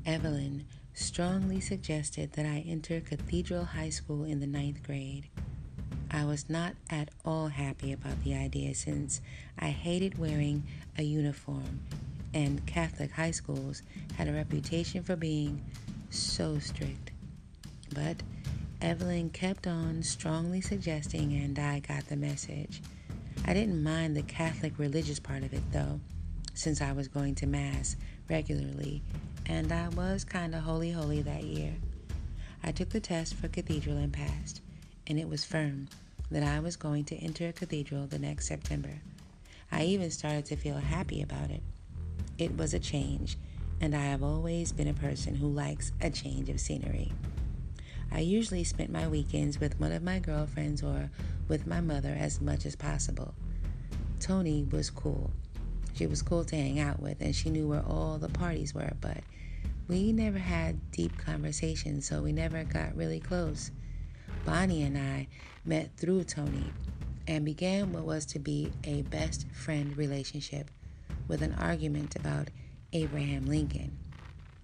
Evelyn 0.08 0.64
strongly 0.94 1.60
suggested 1.60 2.32
that 2.32 2.46
I 2.46 2.64
enter 2.66 3.02
Cathedral 3.02 3.66
High 3.66 3.90
School 3.90 4.24
in 4.24 4.40
the 4.40 4.48
ninth 4.48 4.82
grade. 4.82 5.28
I 6.10 6.24
was 6.24 6.50
not 6.50 6.76
at 6.90 7.10
all 7.26 7.50
happy 7.50 7.92
about 7.92 8.24
the 8.24 8.34
idea 8.34 8.74
since 8.74 9.20
I 9.60 9.68
hated 9.68 10.18
wearing 10.18 10.64
a 10.98 11.04
uniform, 11.04 11.82
and 12.34 12.66
Catholic 12.66 13.12
high 13.12 13.32
schools 13.32 13.82
had 14.16 14.30
a 14.30 14.34
reputation 14.34 15.04
for 15.04 15.18
being 15.18 15.62
so 16.10 16.58
strict. 16.60 17.12
But 17.94 18.24
Evelyn 18.82 19.30
kept 19.32 19.68
on 19.68 20.04
strongly 20.04 20.62
suggesting, 20.62 21.34
and 21.34 21.60
I 21.60 21.80
got 21.80 22.08
the 22.08 22.16
message. 22.16 22.82
I 23.44 23.54
didn't 23.54 23.84
mind 23.84 24.16
the 24.16 24.22
Catholic 24.22 24.80
religious 24.80 25.20
part 25.20 25.44
of 25.44 25.54
it, 25.54 25.70
though, 25.74 26.00
since 26.54 26.82
I 26.82 26.94
was 26.94 27.10
going 27.10 27.36
to 27.36 27.46
Mass 27.46 27.98
regularly 28.30 29.04
and 29.48 29.72
I 29.72 29.88
was 29.90 30.26
kind 30.26 30.54
of 30.54 30.64
holy 30.64 30.92
holy 30.92 31.22
that 31.22 31.44
year. 31.44 31.74
I 32.64 32.72
took 32.72 32.90
the 32.90 33.00
test 33.00 33.34
for 33.36 33.48
cathedral 33.48 33.98
and 33.98 34.12
passed, 34.12 34.62
and 35.08 35.18
it 35.18 35.30
was 35.30 35.46
firm 35.46 35.88
that 36.30 36.44
I 36.44 36.60
was 36.60 36.76
going 36.76 37.06
to 37.06 37.16
enter 37.16 37.48
a 37.48 37.54
cathedral 37.54 38.08
the 38.08 38.20
next 38.20 38.48
September. 38.48 39.02
I 39.72 39.84
even 39.84 40.12
started 40.12 40.46
to 40.46 40.58
feel 40.58 40.78
happy 40.78 41.22
about 41.22 41.50
it. 41.50 41.64
It 42.38 42.58
was 42.58 42.74
a 42.74 42.80
change, 42.80 43.38
and 43.80 43.96
I 43.96 44.04
have 44.04 44.24
always 44.24 44.74
been 44.74 44.88
a 44.88 44.94
person 44.94 45.36
who 45.36 45.48
likes 45.48 45.94
a 46.02 46.10
change 46.10 46.50
of 46.50 46.60
scenery. 46.60 47.14
I 48.12 48.20
usually 48.20 48.64
spent 48.64 48.92
my 48.92 49.08
weekends 49.08 49.60
with 49.60 49.80
one 49.80 49.92
of 49.92 50.04
my 50.04 50.20
girlfriends 50.20 50.84
or 50.84 51.10
with 51.48 51.68
my 51.68 51.82
mother 51.82 52.16
as 52.18 52.42
much 52.42 52.66
as 52.66 52.76
possible. 52.76 53.34
Tony 54.20 54.66
was 54.72 54.90
cool. 54.90 55.32
She 55.98 56.06
was 56.06 56.22
cool 56.22 56.46
to 56.46 56.56
hang 56.56 56.80
out 56.80 57.00
with, 57.00 57.22
and 57.22 57.36
she 57.36 57.50
knew 57.50 57.68
where 57.68 57.84
all 57.84 58.20
the 58.20 58.30
parties 58.30 58.72
were, 58.72 58.94
but 59.02 59.24
we 59.88 60.12
never 60.14 60.38
had 60.38 60.92
deep 60.92 61.18
conversations, 61.18 62.08
so 62.08 62.22
we 62.22 62.32
never 62.32 62.64
got 62.64 62.96
really 62.96 63.20
close. 63.20 63.72
Bonnie 64.46 64.84
and 64.84 64.96
I 64.96 65.28
met 65.66 65.90
through 65.98 66.26
Tony 66.26 66.72
and 67.28 67.44
began 67.44 67.92
what 67.92 68.04
was 68.04 68.28
to 68.28 68.40
be 68.40 68.72
a 68.84 69.02
best 69.04 69.50
friend 69.52 69.98
relationship 69.98 70.70
with 71.28 71.42
an 71.42 71.56
argument 71.56 72.16
about 72.16 72.50
Abraham 72.94 73.48
Lincoln. 73.48 73.98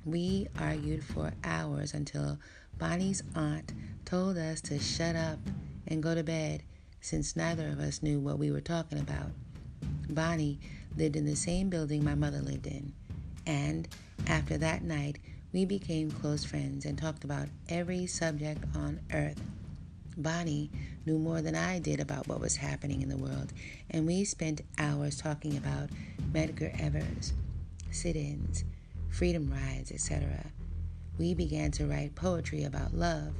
We 0.06 0.50
argued 0.60 1.04
for 1.04 1.34
hours 1.44 1.96
until 1.96 2.38
Bonnie's 2.78 3.24
aunt 3.36 3.74
told 4.06 4.38
us 4.38 4.62
to 4.62 4.78
shut 4.78 5.16
up 5.16 5.40
and 5.88 6.04
go 6.04 6.14
to 6.14 6.24
bed 6.24 6.62
since 7.02 7.36
neither 7.36 7.70
of 7.70 7.80
us 7.80 8.04
knew 8.04 8.20
what 8.20 8.38
we 8.38 8.52
were 8.52 8.62
talking 8.62 9.00
about. 9.00 9.32
Bonnie 10.10 10.60
lived 10.98 11.16
in 11.16 11.26
the 11.26 11.36
same 11.36 11.70
building 11.70 12.04
my 12.04 12.16
mother 12.16 12.40
lived 12.40 12.68
in, 12.68 12.94
and 13.46 13.88
after 14.28 14.58
that 14.58 14.84
night, 14.84 15.20
we 15.52 15.66
became 15.66 16.10
close 16.10 16.44
friends 16.44 16.86
and 16.86 16.98
talked 16.98 17.24
about 17.24 17.48
every 17.70 18.08
subject 18.08 18.64
on 18.76 19.00
earth. 19.14 19.42
Bonnie 20.18 20.70
knew 21.06 21.18
more 21.18 21.42
than 21.42 21.56
I 21.56 21.80
did 21.80 22.00
about 22.00 22.28
what 22.28 22.40
was 22.40 22.56
happening 22.56 23.02
in 23.02 23.10
the 23.10 23.18
world, 23.18 23.54
and 23.90 24.06
we 24.06 24.24
spent 24.24 24.62
hours 24.78 25.18
talking 25.18 25.58
about 25.58 25.90
Medgar 26.32 26.80
Evers, 26.80 27.34
sit 27.92 28.16
ins, 28.16 28.64
freedom 29.10 29.52
rides, 29.52 29.92
etc. 29.92 30.46
We 31.18 31.34
began 31.34 31.72
to 31.72 31.86
write 31.86 32.16
poetry 32.16 32.64
about 32.64 32.94
love 32.96 33.34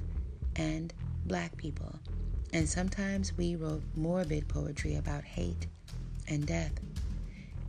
and 0.56 0.94
black 1.26 1.58
people, 1.58 2.00
and 2.52 2.68
sometimes 2.70 3.36
we 3.38 3.56
wrote 3.56 3.84
morbid 3.96 4.48
poetry 4.48 4.96
about 4.96 5.24
hate 5.24 5.68
and 6.28 6.46
death. 6.46 6.74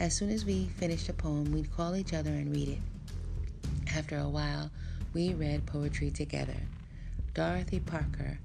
As 0.01 0.13
soon 0.15 0.31
as 0.31 0.45
we 0.45 0.67
finished 0.67 1.09
a 1.09 1.13
poem, 1.13 1.53
we'd 1.53 1.73
call 1.73 1.95
each 1.95 2.13
other 2.13 2.31
and 2.31 2.51
read 2.51 2.69
it. 2.69 2.79
After 3.95 4.19
a 4.19 4.29
while, 4.29 4.71
we 5.13 5.35
read 5.35 5.67
poetry 5.67 6.11
together. 6.11 6.57
Dorothy 7.33 7.79
Parker 7.79 8.39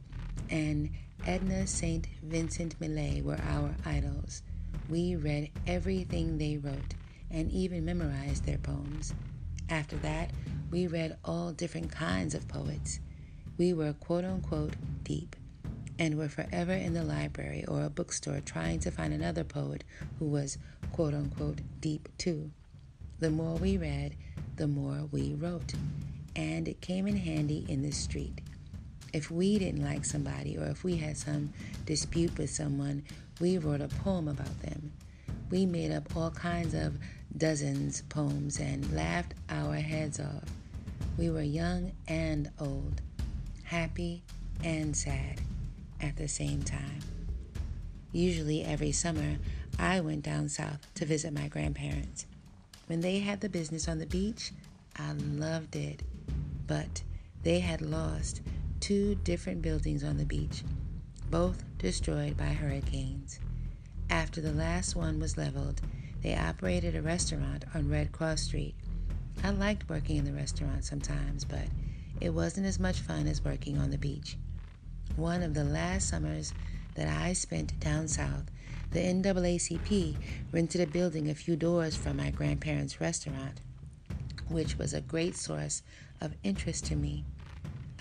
and 0.50 0.92
Edna 1.26 1.66
St. 1.66 2.08
Vincent 2.22 2.80
Millay 2.80 3.22
were 3.22 3.40
our 3.48 3.76
idols. 3.84 4.44
We 4.90 5.16
read 5.16 5.50
everything 5.66 6.38
they 6.38 6.58
wrote 6.58 6.94
and 7.32 7.52
even 7.52 7.84
memorized 7.84 8.46
their 8.46 8.60
poems. 8.60 9.14
After 9.70 9.98
that, 9.98 10.32
we 10.72 10.86
read 10.88 11.18
all 11.26 11.52
different 11.52 11.92
kinds 11.92 12.36
of 12.36 12.48
poets. 12.48 13.00
We 13.58 13.74
were 13.74 13.94
quote 13.94 14.24
unquote 14.24 14.76
deep 15.04 15.36
and 15.98 16.18
were 16.18 16.30
forever 16.30 16.74
in 16.74 16.94
the 16.94 17.04
library 17.04 17.66
or 17.68 17.84
a 17.84 17.90
bookstore 17.90 18.40
trying 18.40 18.80
to 18.80 18.92
find 18.92 19.14
another 19.14 19.44
poet 19.44 19.84
who 20.18 20.26
was 20.26 20.58
quote 21.00 21.14
unquote 21.14 21.62
deep 21.80 22.10
too. 22.18 22.52
The 23.22 23.30
more 23.30 23.56
we 23.56 23.78
read, 23.78 24.18
the 24.58 24.68
more 24.68 25.08
we 25.14 25.34
wrote, 25.34 25.74
and 26.36 26.68
it 26.68 26.82
came 26.82 27.08
in 27.08 27.16
handy 27.16 27.66
in 27.70 27.82
the 27.82 27.92
street. 27.92 28.42
If 29.14 29.32
we 29.32 29.58
didn't 29.60 29.86
like 29.86 30.04
somebody 30.04 30.58
or 30.58 30.66
if 30.66 30.84
we 30.84 30.98
had 30.98 31.16
some 31.16 31.54
dispute 31.86 32.38
with 32.38 32.50
someone, 32.50 33.06
we 33.40 33.58
wrote 33.60 33.80
a 33.80 33.88
poem 33.88 34.28
about 34.28 34.62
them. 34.62 34.92
We 35.50 35.66
made 35.66 35.94
up 35.94 36.18
all 36.18 36.32
kinds 36.32 36.74
of 36.74 36.98
dozens 37.38 38.02
poems 38.10 38.60
and 38.60 38.94
laughed 38.94 39.36
our 39.50 39.76
heads 39.76 40.20
off. 40.20 40.50
We 41.18 41.30
were 41.30 41.44
young 41.44 41.94
and 42.10 42.52
old, 42.60 43.02
happy 43.64 44.22
and 44.66 44.98
sad 44.98 45.40
at 46.02 46.18
the 46.18 46.28
same 46.28 46.62
time. 46.62 47.00
Usually 48.12 48.66
every 48.66 48.92
summer, 48.92 49.38
I 49.80 50.02
went 50.02 50.24
down 50.24 50.50
south 50.50 50.94
to 50.96 51.06
visit 51.06 51.34
my 51.34 51.48
grandparents. 51.48 52.26
When 52.88 53.00
they 53.00 53.20
had 53.20 53.40
the 53.40 53.48
business 53.48 53.88
on 53.88 54.00
the 54.00 54.06
beach, 54.06 54.52
I 54.98 55.14
loved 55.14 55.78
it. 55.78 56.04
But 56.68 57.02
they 57.44 57.60
had 57.60 57.82
lost 57.82 58.42
two 58.82 59.16
different 59.16 59.62
buildings 59.62 60.04
on 60.04 60.18
the 60.18 60.26
beach, 60.26 60.64
both 61.32 61.64
destroyed 61.78 62.36
by 62.36 62.48
hurricanes. 62.48 63.40
After 64.10 64.42
the 64.42 64.52
last 64.52 64.98
one 64.98 65.18
was 65.18 65.38
leveled, 65.38 65.82
they 66.22 66.36
operated 66.36 66.96
a 66.96 67.02
restaurant 67.02 67.64
on 67.74 67.90
Red 67.90 68.12
Cross 68.12 68.42
Street. 68.42 68.76
I 69.44 69.52
liked 69.52 69.88
working 69.88 70.18
in 70.18 70.26
the 70.26 70.34
restaurant 70.34 70.84
sometimes, 70.84 71.46
but 71.46 71.68
it 72.20 72.32
wasn't 72.32 72.68
as 72.68 72.80
much 72.80 73.00
fun 73.00 73.28
as 73.28 73.46
working 73.46 73.78
on 73.78 73.92
the 73.92 73.98
beach. 73.98 74.36
One 75.16 75.42
of 75.42 75.54
the 75.54 75.64
last 75.64 76.10
summers 76.10 76.54
that 76.96 77.08
I 77.08 77.32
spent 77.32 77.80
down 77.80 78.10
south, 78.10 78.52
the 78.92 79.00
NAACP 79.00 80.16
rented 80.52 80.82
a 80.82 80.88
building 80.88 81.30
a 81.30 81.36
few 81.36 81.56
doors 81.56 81.96
from 81.96 82.18
my 82.18 82.32
grandparents' 82.32 83.00
restaurant, 83.00 83.62
which 84.48 84.78
was 84.78 84.94
a 84.94 85.02
great 85.02 85.36
source 85.36 85.84
of 86.22 86.34
interest 86.44 86.86
to 86.88 86.96
me. 86.96 87.24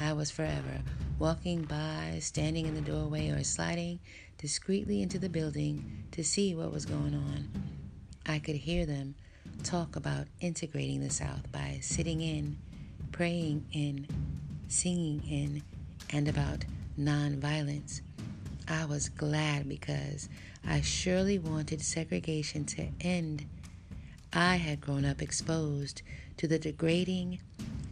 I 0.01 0.13
was 0.13 0.31
forever 0.31 0.83
walking 1.19 1.63
by, 1.63 2.19
standing 2.21 2.67
in 2.67 2.75
the 2.75 2.81
doorway, 2.81 3.31
or 3.31 3.43
sliding 3.43 3.99
discreetly 4.39 5.03
into 5.03 5.19
the 5.19 5.29
building 5.29 6.05
to 6.13 6.23
see 6.23 6.55
what 6.55 6.73
was 6.73 6.87
going 6.87 7.15
on. 7.15 7.49
I 8.25 8.39
could 8.39 8.57
hear 8.57 8.87
them 8.87 9.15
talk 9.65 9.97
about 9.97 10.27
integrating 10.41 11.01
the 11.01 11.11
South 11.11 11.51
by 11.51 11.79
sitting 11.83 12.21
in, 12.21 12.57
praying 13.11 13.67
in, 13.73 14.07
singing 14.69 15.23
in, 15.29 15.63
and 16.11 16.29
about 16.29 16.65
nonviolence. 16.99 18.01
I 18.71 18.85
was 18.85 19.09
glad 19.09 19.67
because 19.67 20.29
I 20.67 20.83
surely 20.83 21.39
wanted 21.39 21.81
segregation 21.81 22.67
to 22.67 22.89
end. 23.01 23.47
I 24.31 24.57
had 24.57 24.83
grown 24.83 25.07
up 25.07 25.23
exposed 25.23 26.03
to 26.37 26.47
the 26.47 26.59
degrading, 26.59 27.41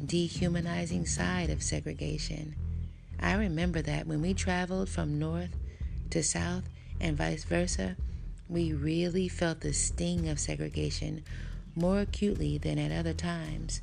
dehumanizing 0.05 1.07
side 1.07 1.49
of 1.49 1.63
segregation. 1.63 2.55
I 3.19 3.37
remember 3.37 3.81
that 3.83 4.07
when 4.07 4.21
we 4.21 4.35
traveled 4.35 4.91
from 4.91 5.19
north 5.19 5.57
to 6.11 6.23
south 6.23 6.65
and 7.01 7.17
vice 7.17 7.45
versa, 7.45 7.97
we 8.47 8.75
really 8.75 9.29
felt 9.29 9.61
the 9.61 9.73
sting 9.73 10.29
of 10.29 10.39
segregation 10.39 11.25
more 11.75 12.01
acutely 12.01 12.59
than 12.59 12.79
at 12.79 12.93
other 12.93 13.15
times. 13.15 13.81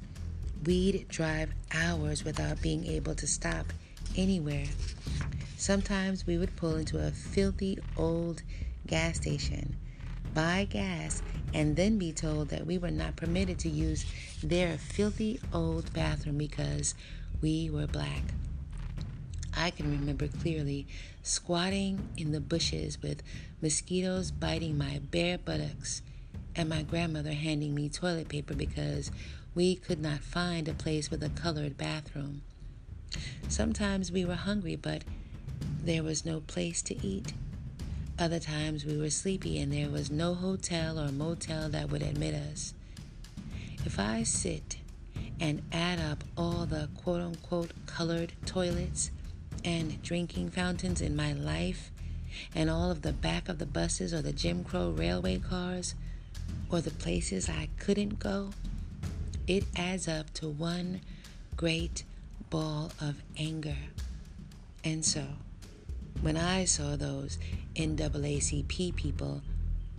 We'd 0.63 1.07
drive 1.07 1.53
hours 1.73 2.23
without 2.23 2.61
being 2.61 2.85
able 2.85 3.15
to 3.15 3.25
stop 3.25 3.73
anywhere. 4.15 4.65
Sometimes 5.63 6.27
we 6.27 6.37
would 6.37 6.57
pull 6.57 6.75
into 6.75 6.99
a 6.99 7.11
filthy 7.11 7.77
old 7.95 8.43
gas 8.85 9.15
station, 9.15 9.77
buy 10.33 10.67
gas, 10.69 11.23
and 11.53 11.77
then 11.77 11.97
be 11.97 12.11
told 12.11 12.49
that 12.49 12.65
we 12.65 12.77
were 12.77 12.91
not 12.91 13.15
permitted 13.15 13.59
to 13.59 13.69
use 13.69 14.05
their 14.43 14.77
filthy 14.77 15.39
old 15.53 15.93
bathroom 15.93 16.37
because 16.37 16.95
we 17.41 17.69
were 17.69 17.87
black. 17.87 18.23
I 19.55 19.69
can 19.69 19.89
remember 19.89 20.27
clearly 20.27 20.85
squatting 21.21 22.09
in 22.17 22.33
the 22.33 22.41
bushes 22.41 23.01
with 23.01 23.23
mosquitoes 23.61 24.31
biting 24.31 24.77
my 24.77 24.99
bare 25.11 25.37
buttocks 25.37 26.01
and 26.57 26.67
my 26.67 26.83
grandmother 26.83 27.31
handing 27.31 27.73
me 27.73 27.87
toilet 27.87 28.27
paper 28.27 28.53
because 28.53 29.11
we 29.55 29.75
could 29.75 30.01
not 30.01 30.19
find 30.19 30.67
a 30.67 30.73
place 30.73 31.09
with 31.09 31.23
a 31.23 31.29
colored 31.29 31.77
bathroom. 31.77 32.41
Sometimes 33.47 34.11
we 34.11 34.25
were 34.25 34.35
hungry, 34.35 34.75
but 34.75 35.05
there 35.83 36.03
was 36.03 36.25
no 36.25 36.39
place 36.41 36.81
to 36.83 37.05
eat. 37.05 37.33
Other 38.17 38.39
times 38.39 38.85
we 38.85 38.97
were 38.97 39.09
sleepy 39.09 39.59
and 39.59 39.73
there 39.73 39.89
was 39.89 40.11
no 40.11 40.33
hotel 40.33 40.99
or 40.99 41.11
motel 41.11 41.69
that 41.69 41.89
would 41.89 42.01
admit 42.01 42.35
us. 42.35 42.73
If 43.85 43.99
I 43.99 44.23
sit 44.23 44.77
and 45.39 45.61
add 45.71 45.99
up 45.99 46.23
all 46.37 46.65
the 46.65 46.89
quote 46.95 47.21
unquote 47.21 47.71
colored 47.85 48.33
toilets 48.45 49.11
and 49.65 50.01
drinking 50.01 50.51
fountains 50.51 51.01
in 51.01 51.15
my 51.15 51.33
life, 51.33 51.91
and 52.55 52.69
all 52.69 52.91
of 52.91 53.01
the 53.01 53.13
back 53.13 53.49
of 53.49 53.59
the 53.59 53.65
buses 53.65 54.13
or 54.13 54.21
the 54.21 54.33
Jim 54.33 54.63
Crow 54.63 54.89
railway 54.89 55.37
cars, 55.39 55.95
or 56.69 56.81
the 56.81 56.91
places 56.91 57.49
I 57.49 57.69
couldn't 57.77 58.19
go, 58.19 58.49
it 59.47 59.65
adds 59.75 60.07
up 60.07 60.33
to 60.35 60.47
one 60.47 61.01
great 61.55 62.03
ball 62.49 62.91
of 62.99 63.21
anger. 63.37 63.77
And 64.83 65.05
so, 65.05 65.25
when 66.21 66.37
I 66.37 66.65
saw 66.65 66.95
those 66.95 67.37
NAACP 67.75 68.95
people, 68.95 69.41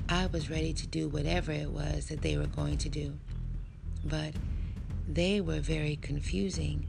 I 0.09 0.27
was 0.27 0.51
ready 0.51 0.73
to 0.73 0.87
do 0.87 1.09
whatever 1.09 1.53
it 1.53 1.71
was 1.71 2.07
that 2.07 2.23
they 2.23 2.37
were 2.37 2.47
going 2.47 2.79
to 2.79 2.89
do. 2.89 3.15
But 4.05 4.35
they 5.09 5.41
were 5.41 5.61
very 5.61 5.97
confusing. 5.97 6.87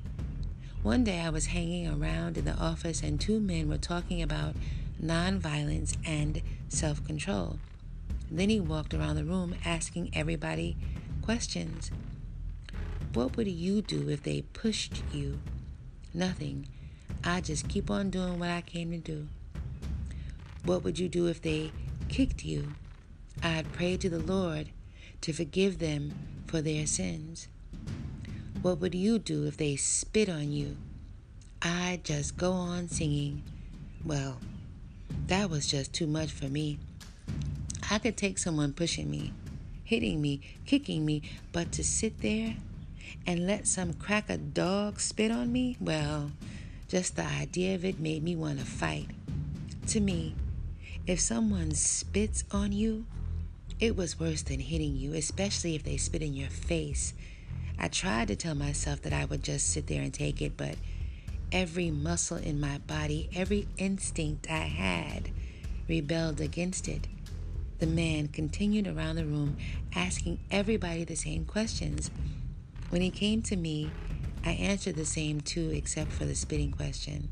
One 0.84 1.04
day 1.04 1.20
I 1.20 1.30
was 1.30 1.48
hanging 1.48 1.88
around 1.88 2.38
in 2.38 2.46
the 2.46 2.56
office 2.56 3.02
and 3.02 3.20
two 3.20 3.40
men 3.40 3.70
were 3.70 3.78
talking 3.78 4.22
about 4.22 4.56
nonviolence 5.02 5.98
and 6.06 6.42
self 6.70 7.04
control. 7.06 7.60
Then 8.30 8.50
he 8.50 8.60
walked 8.60 8.94
around 8.94 9.16
the 9.16 9.24
room 9.24 9.56
asking 9.66 10.12
everybody 10.14 10.78
questions. 11.22 11.92
What 13.14 13.38
would 13.38 13.48
you 13.48 13.82
do 13.82 14.10
if 14.10 14.24
they 14.24 14.42
pushed 14.42 15.04
you? 15.14 15.40
Nothing. 16.14 16.68
I 17.24 17.42
just 17.42 17.68
keep 17.68 17.90
on 17.90 18.10
doing 18.10 18.40
what 18.40 18.50
I 18.50 18.62
came 18.62 18.92
to 18.92 18.98
do. 18.98 19.28
What 20.64 20.84
would 20.84 21.00
you 21.00 21.10
do 21.10 21.28
if 21.28 21.42
they 21.42 21.72
kicked 22.10 22.44
you? 22.44 22.74
I'd 23.44 23.72
pray 23.74 23.98
to 23.98 24.10
the 24.10 24.20
Lord 24.20 24.70
to 25.22 25.34
forgive 25.34 25.80
them 25.80 26.14
for 26.48 26.62
their 26.62 26.86
sins. 26.88 27.48
What 28.62 28.80
would 28.80 28.96
you 28.96 29.20
do 29.20 29.46
if 29.46 29.58
they 29.58 29.76
spit 29.76 30.30
on 30.30 30.52
you? 30.52 30.78
I'd 31.62 32.04
just 32.04 32.38
go 32.38 32.52
on 32.52 32.90
singing. 32.90 33.44
Well, 34.04 34.38
that 35.28 35.50
was 35.50 35.68
just 35.68 35.94
too 35.94 36.08
much 36.08 36.32
for 36.32 36.46
me. 36.46 36.80
I 37.90 38.00
could 38.00 38.18
take 38.18 38.38
someone 38.38 38.74
pushing 38.74 39.10
me, 39.10 39.34
hitting 39.84 40.22
me, 40.22 40.42
kicking 40.66 41.06
me, 41.06 41.22
but 41.52 41.72
to 41.74 41.84
sit 41.84 42.22
there 42.22 42.56
and 43.28 43.46
let 43.46 43.68
some 43.68 43.94
cracker 43.94 44.38
dog 44.38 45.00
spit 45.00 45.32
on 45.32 45.52
me, 45.52 45.78
well, 45.80 46.32
just 46.88 47.16
the 47.16 47.26
idea 47.26 47.76
of 47.76 47.84
it 47.84 48.00
made 48.00 48.24
me 48.24 48.36
want 48.36 48.60
to 48.60 48.66
fight. 48.66 49.08
To 49.88 50.00
me, 50.00 50.36
if 51.08 51.20
someone 51.20 51.72
spits 51.72 52.44
on 52.52 52.72
you, 52.72 53.06
it 53.80 53.96
was 53.96 54.20
worse 54.20 54.42
than 54.44 54.60
hitting 54.60 54.96
you, 54.96 55.14
especially 55.14 55.76
if 55.76 55.84
they 55.84 55.98
spit 55.98 56.22
in 56.22 56.34
your 56.34 56.50
face. 56.50 57.14
I 57.78 57.90
tried 57.90 58.30
to 58.30 58.36
tell 58.36 58.56
myself 58.56 59.02
that 59.02 59.14
I 59.14 59.26
would 59.26 59.44
just 59.44 59.70
sit 59.70 59.88
there 59.88 60.02
and 60.02 60.14
take 60.14 60.42
it, 60.42 60.56
but 60.56 60.76
every 61.52 61.92
muscle 61.92 62.38
in 62.38 62.60
my 62.60 62.78
body, 62.80 63.30
every 63.36 63.68
instinct 63.78 64.50
I 64.50 64.60
had, 64.60 65.30
rebelled 65.88 66.40
against 66.40 66.88
it. 66.88 67.08
The 67.80 67.88
man 67.88 68.30
continued 68.30 68.88
around 68.88 69.18
the 69.18 69.26
room 69.26 69.58
asking 69.94 70.40
everybody 70.50 71.04
the 71.04 71.16
same 71.16 71.46
questions. 71.46 72.10
When 72.90 73.02
he 73.02 73.10
came 73.10 73.42
to 73.44 73.58
me, 73.58 73.92
I 74.46 74.52
answered 74.52 74.96
the 74.96 75.06
same 75.06 75.42
too, 75.42 75.72
except 75.74 76.12
for 76.12 76.26
the 76.26 76.36
spitting 76.36 76.72
question. 76.72 77.30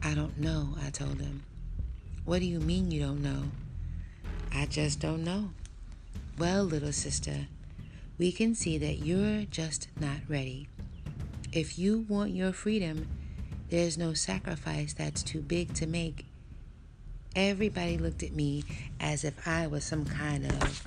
I 0.00 0.14
don't 0.14 0.38
know, 0.38 0.76
I 0.80 0.90
told 0.90 1.20
him. 1.20 1.42
What 2.24 2.38
do 2.38 2.46
you 2.46 2.60
mean 2.60 2.92
you 2.92 3.00
don't 3.00 3.22
know? 3.22 3.44
I 4.52 4.66
just 4.66 5.00
don't 5.00 5.24
know. 5.24 5.50
Well, 6.38 6.62
little 6.62 6.92
sister, 6.92 7.48
we 8.16 8.30
can 8.30 8.54
see 8.54 8.78
that 8.78 8.98
you're 8.98 9.44
just 9.50 9.88
not 9.98 10.18
ready. 10.28 10.68
If 11.52 11.78
you 11.78 12.06
want 12.08 12.30
your 12.30 12.52
freedom, 12.52 13.08
there's 13.70 13.98
no 13.98 14.14
sacrifice 14.14 14.92
that's 14.92 15.22
too 15.22 15.40
big 15.40 15.74
to 15.74 15.86
make. 15.86 16.26
Everybody 17.34 17.98
looked 17.98 18.22
at 18.22 18.32
me 18.32 18.62
as 19.00 19.24
if 19.24 19.48
I 19.48 19.66
was 19.66 19.82
some 19.82 20.04
kind 20.04 20.46
of 20.46 20.86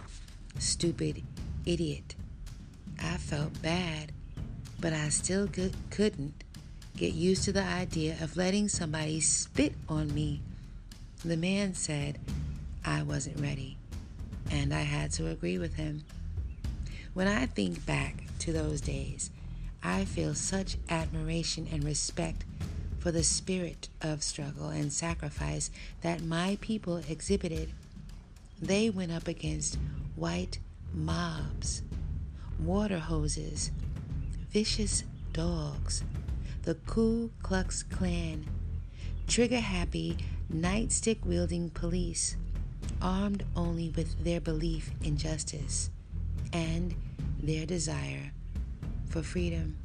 stupid 0.58 1.22
idiot. 1.66 2.16
I 3.04 3.18
felt 3.18 3.62
bad, 3.62 4.14
but 4.80 4.94
I 4.94 5.10
still 5.10 5.50
couldn't 5.90 6.44
get 6.96 7.14
used 7.14 7.44
to 7.46 7.52
the 7.52 7.64
idea 7.64 8.18
of 8.22 8.38
letting 8.38 8.70
somebody 8.70 9.20
spit 9.20 9.74
on 9.88 10.14
me. 10.14 10.42
The 11.24 11.38
man 11.38 11.74
said 11.74 12.20
I 12.86 13.04
wasn't 13.04 13.40
ready, 13.40 13.78
and 14.52 14.74
I 14.74 14.82
had 14.82 15.12
to 15.14 15.28
agree 15.28 15.58
with 15.58 15.76
him. 15.76 16.04
When 17.14 17.28
I 17.28 17.48
think 17.48 17.86
back 17.86 18.24
to 18.40 18.54
those 18.54 18.82
days, 18.82 19.32
I 19.84 20.06
feel 20.06 20.36
such 20.36 20.78
admiration 20.90 21.68
and 21.72 21.84
respect 21.84 22.46
for 23.00 23.12
the 23.12 23.24
spirit 23.24 23.90
of 24.02 24.24
struggle 24.24 24.70
and 24.70 24.92
sacrifice 24.92 25.72
that 26.02 26.22
my 26.22 26.58
people 26.62 26.98
exhibited. 27.10 27.72
They 28.62 28.90
went 28.90 29.12
up 29.12 29.28
against 29.28 29.78
white 30.16 30.60
mobs, 30.94 31.84
water 32.60 33.00
hoses, 33.00 33.72
vicious 34.58 35.04
dogs, 35.34 36.04
the 36.64 36.74
Ku 36.88 37.30
Klux 37.44 37.84
Klan, 37.84 38.44
trigger 39.28 39.60
happy, 39.60 40.18
nightstick 40.52 41.24
wielding 41.24 41.70
police, 41.70 42.38
armed 43.00 43.44
only 43.56 43.90
with 43.90 44.24
their 44.24 44.42
belief 44.42 44.90
in 45.04 45.16
justice 45.16 45.92
and 46.54 46.96
their 47.40 47.68
desire 47.68 48.32
for 49.06 49.22
freedom. 49.22 49.78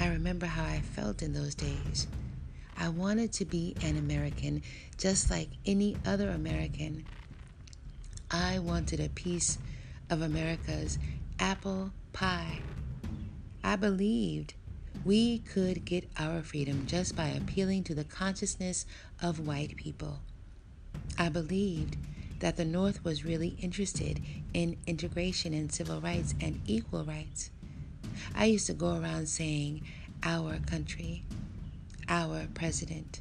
I 0.00 0.08
remember 0.08 0.46
how 0.46 0.64
I 0.64 0.80
felt 0.80 1.20
in 1.20 1.34
those 1.34 1.54
days. 1.54 2.06
I 2.78 2.88
wanted 2.88 3.30
to 3.34 3.44
be 3.44 3.76
an 3.82 3.98
American 3.98 4.62
just 4.96 5.30
like 5.30 5.50
any 5.66 5.98
other 6.06 6.30
American. 6.30 7.04
I 8.30 8.58
wanted 8.58 9.00
a 9.00 9.10
piece 9.10 9.58
of 10.08 10.22
America's 10.22 10.98
apple 11.38 11.90
pie. 12.14 12.60
I 13.66 13.74
believed 13.74 14.54
we 15.04 15.40
could 15.40 15.84
get 15.84 16.08
our 16.16 16.40
freedom 16.40 16.86
just 16.86 17.16
by 17.16 17.26
appealing 17.26 17.82
to 17.84 17.96
the 17.96 18.04
consciousness 18.04 18.86
of 19.20 19.40
white 19.40 19.76
people. 19.76 20.20
I 21.18 21.30
believed 21.30 21.96
that 22.38 22.56
the 22.56 22.64
North 22.64 23.04
was 23.04 23.24
really 23.24 23.56
interested 23.60 24.22
in 24.54 24.76
integration 24.86 25.52
and 25.52 25.72
civil 25.72 26.00
rights 26.00 26.32
and 26.40 26.60
equal 26.64 27.02
rights. 27.02 27.50
I 28.36 28.44
used 28.44 28.68
to 28.68 28.72
go 28.72 29.00
around 29.00 29.28
saying, 29.28 29.82
our 30.22 30.58
country, 30.60 31.24
our 32.08 32.46
president, 32.54 33.18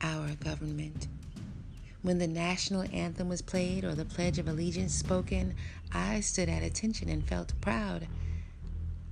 our 0.00 0.30
government. 0.36 1.06
When 2.00 2.16
the 2.16 2.26
national 2.26 2.86
anthem 2.94 3.28
was 3.28 3.42
played 3.42 3.84
or 3.84 3.94
the 3.94 4.06
Pledge 4.06 4.38
of 4.38 4.48
Allegiance 4.48 4.94
spoken, 4.94 5.54
I 5.92 6.20
stood 6.20 6.48
at 6.48 6.62
attention 6.62 7.10
and 7.10 7.22
felt 7.28 7.52
proud. 7.60 8.08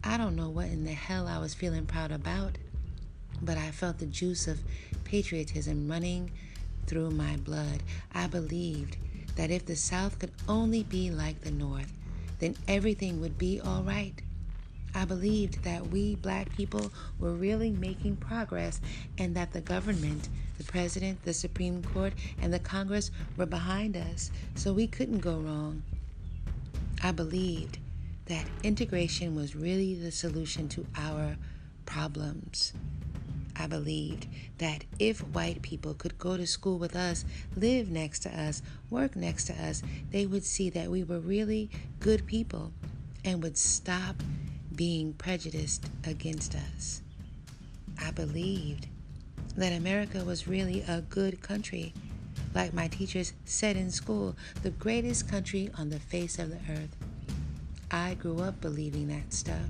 I 0.06 0.18
don't 0.18 0.36
know 0.36 0.50
what 0.50 0.66
in 0.66 0.84
the 0.84 0.92
hell 0.92 1.26
I 1.26 1.38
was 1.38 1.54
feeling 1.54 1.86
proud 1.86 2.12
about, 2.12 2.58
but 3.40 3.56
I 3.56 3.70
felt 3.70 3.98
the 3.98 4.06
juice 4.06 4.46
of 4.46 4.60
patriotism 5.04 5.90
running 5.90 6.30
through 6.86 7.10
my 7.10 7.36
blood. 7.38 7.82
I 8.12 8.26
believed 8.26 8.98
that 9.36 9.50
if 9.50 9.64
the 9.64 9.76
South 9.76 10.18
could 10.18 10.32
only 10.46 10.82
be 10.82 11.10
like 11.10 11.40
the 11.40 11.50
North, 11.50 11.90
then 12.38 12.54
everything 12.68 13.18
would 13.22 13.38
be 13.38 13.60
all 13.60 13.82
right. 13.82 14.12
I 14.94 15.06
believed 15.06 15.64
that 15.64 15.86
we 15.86 16.16
black 16.16 16.54
people 16.54 16.92
were 17.18 17.32
really 17.32 17.70
making 17.70 18.16
progress 18.16 18.82
and 19.16 19.34
that 19.34 19.54
the 19.54 19.62
government, 19.62 20.28
the 20.58 20.64
president, 20.64 21.24
the 21.24 21.32
Supreme 21.32 21.82
Court, 21.82 22.12
and 22.42 22.52
the 22.52 22.58
Congress 22.58 23.10
were 23.38 23.46
behind 23.46 23.96
us, 23.96 24.30
so 24.54 24.74
we 24.74 24.86
couldn't 24.86 25.20
go 25.20 25.38
wrong. 25.38 25.82
I 27.02 27.10
believed 27.10 27.78
that 28.26 28.46
integration 28.62 29.34
was 29.34 29.54
really 29.54 29.94
the 29.94 30.10
solution 30.10 30.68
to 30.70 30.87
our 30.96 31.37
problems. 31.84 32.72
I 33.56 33.66
believed 33.66 34.26
that 34.58 34.84
if 34.98 35.20
white 35.20 35.62
people 35.62 35.94
could 35.94 36.18
go 36.18 36.37
to 36.37 36.46
school 36.46 36.78
with 36.78 36.96
us, 36.96 37.24
live 37.56 37.88
next 37.88 38.20
to 38.20 38.30
us, 38.30 38.62
work 38.90 39.14
next 39.14 39.44
to 39.44 39.52
us, 39.52 39.82
they 40.10 40.26
would 40.26 40.44
see 40.44 40.70
that 40.70 40.90
we 40.90 41.04
were 41.04 41.20
really 41.20 41.70
good 42.00 42.26
people 42.26 42.72
and 43.24 43.42
would 43.42 43.56
stop 43.56 44.16
being 44.74 45.12
prejudiced 45.12 45.87
against 46.04 46.54
us. 46.54 47.00
I 48.02 48.10
believed 48.10 48.88
that 49.56 49.72
America 49.72 50.24
was 50.24 50.48
really 50.48 50.82
a 50.88 51.02
good 51.02 51.40
country. 51.40 51.92
Like 52.54 52.74
my 52.74 52.88
teachers 52.88 53.34
said 53.44 53.76
in 53.76 53.90
school, 53.90 54.37
the 54.62 54.70
greatest 54.70 55.28
country 55.28 55.70
on 55.78 55.90
the 55.90 56.00
face 56.00 56.38
of 56.38 56.50
the 56.50 56.72
earth. 56.72 56.96
I 57.90 58.14
grew 58.14 58.40
up 58.40 58.61
believing 58.61 59.09
that 59.09 59.33
stuff, 59.33 59.68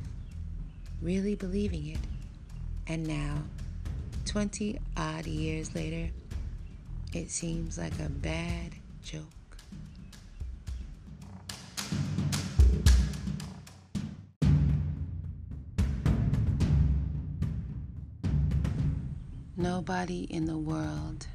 really 1.03 1.35
believing 1.35 1.89
it. 1.89 1.99
And 2.87 3.07
now, 3.07 3.43
20 4.27 4.79
odd 4.97 5.27
years 5.27 5.75
later, 5.75 6.11
it 7.13 7.31
seems 7.31 7.79
like 7.79 7.99
a 8.01 8.09
bad 8.09 8.73
joke. 9.03 9.23
Nobody 19.57 20.25
in 20.25 20.47
the 20.47 20.59
world, 20.59 21.27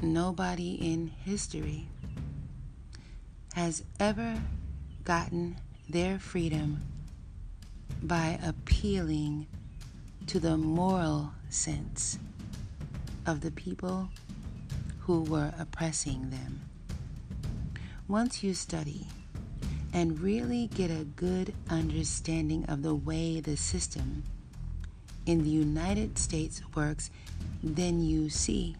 nobody 0.00 0.74
in 0.74 1.08
history 1.24 1.88
has 3.54 3.82
ever 3.98 4.40
gotten 5.08 5.56
their 5.88 6.18
freedom 6.18 6.82
by 8.02 8.38
appealing 8.44 9.46
to 10.26 10.38
the 10.38 10.54
moral 10.54 11.32
sense 11.48 12.18
of 13.24 13.40
the 13.40 13.50
people 13.52 14.10
who 15.00 15.22
were 15.22 15.50
oppressing 15.58 16.28
them. 16.28 16.60
Once 18.06 18.42
you 18.44 18.52
study 18.52 19.06
and 19.94 20.20
really 20.20 20.66
get 20.66 20.90
a 20.90 21.06
good 21.16 21.54
understanding 21.70 22.62
of 22.66 22.82
the 22.82 22.94
way 22.94 23.40
the 23.40 23.56
system 23.56 24.22
in 25.24 25.42
the 25.42 25.48
United 25.48 26.18
States 26.18 26.60
works, 26.74 27.10
then 27.62 28.04
you 28.04 28.28
see, 28.28 28.76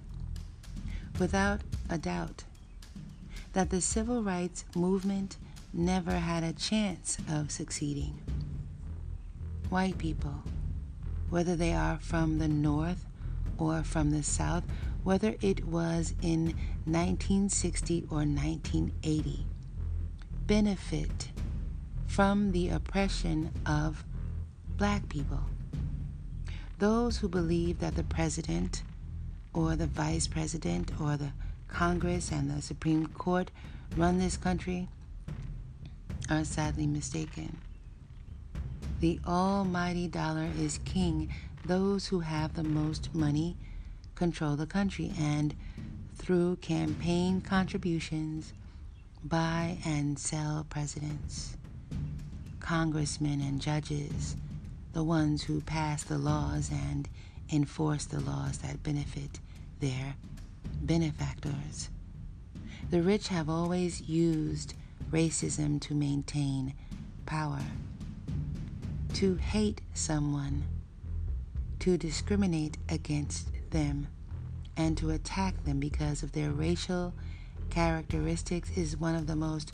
without 1.18 1.62
a 1.88 1.96
doubt, 1.96 2.44
that 3.54 3.70
the 3.70 3.80
civil 3.80 4.22
rights 4.22 4.66
movement 4.76 5.38
never 5.72 6.12
had 6.12 6.42
a 6.42 6.52
chance 6.52 7.18
of 7.30 7.50
succeeding. 7.50 8.20
White 9.68 9.98
people, 9.98 10.42
whether 11.30 11.54
they 11.54 11.72
are 11.72 11.98
from 12.00 12.38
the 12.38 12.48
North 12.48 13.04
or 13.58 13.82
from 13.82 14.10
the 14.10 14.22
South, 14.22 14.64
whether 15.04 15.34
it 15.40 15.66
was 15.66 16.14
in 16.22 16.46
1960 16.84 18.06
or 18.10 18.18
1980, 18.18 19.46
benefit 20.46 21.30
from 22.06 22.52
the 22.52 22.70
oppression 22.70 23.52
of 23.66 24.04
black 24.76 25.08
people. 25.08 25.40
Those 26.78 27.18
who 27.18 27.28
believe 27.28 27.80
that 27.80 27.96
the 27.96 28.04
president 28.04 28.82
or 29.52 29.76
the 29.76 29.86
vice 29.86 30.26
president 30.26 30.92
or 31.00 31.16
the 31.16 31.32
Congress 31.66 32.30
and 32.32 32.50
the 32.50 32.62
Supreme 32.62 33.06
Court 33.08 33.50
run 33.96 34.18
this 34.18 34.36
country 34.36 34.88
are 36.30 36.44
sadly 36.44 36.86
mistaken. 36.86 37.56
The 39.00 39.20
almighty 39.26 40.08
dollar 40.08 40.48
is 40.58 40.78
king. 40.84 41.32
Those 41.64 42.06
who 42.06 42.20
have 42.20 42.54
the 42.54 42.64
most 42.64 43.14
money 43.14 43.56
control 44.14 44.56
the 44.56 44.66
country, 44.66 45.12
and 45.18 45.54
through 46.16 46.56
campaign 46.56 47.40
contributions, 47.40 48.52
buy 49.22 49.78
and 49.84 50.18
sell 50.18 50.66
presidents, 50.68 51.56
congressmen, 52.60 53.40
and 53.40 53.60
judges, 53.60 54.36
the 54.92 55.04
ones 55.04 55.44
who 55.44 55.60
pass 55.60 56.02
the 56.02 56.18
laws 56.18 56.70
and 56.72 57.08
enforce 57.52 58.04
the 58.06 58.20
laws 58.20 58.58
that 58.58 58.82
benefit 58.82 59.38
their 59.80 60.16
benefactors. 60.82 61.88
The 62.90 63.02
rich 63.02 63.28
have 63.28 63.48
always 63.48 64.00
used 64.02 64.74
racism 65.10 65.80
to 65.82 65.94
maintain 65.94 66.74
power. 67.26 67.60
To 69.14 69.36
hate 69.36 69.80
someone, 69.94 70.64
to 71.80 71.96
discriminate 71.96 72.78
against 72.88 73.48
them, 73.70 74.08
and 74.76 74.96
to 74.98 75.10
attack 75.10 75.64
them 75.64 75.80
because 75.80 76.22
of 76.22 76.32
their 76.32 76.50
racial 76.50 77.12
characteristics 77.70 78.70
is 78.76 78.96
one 78.96 79.14
of 79.14 79.26
the 79.26 79.36
most 79.36 79.72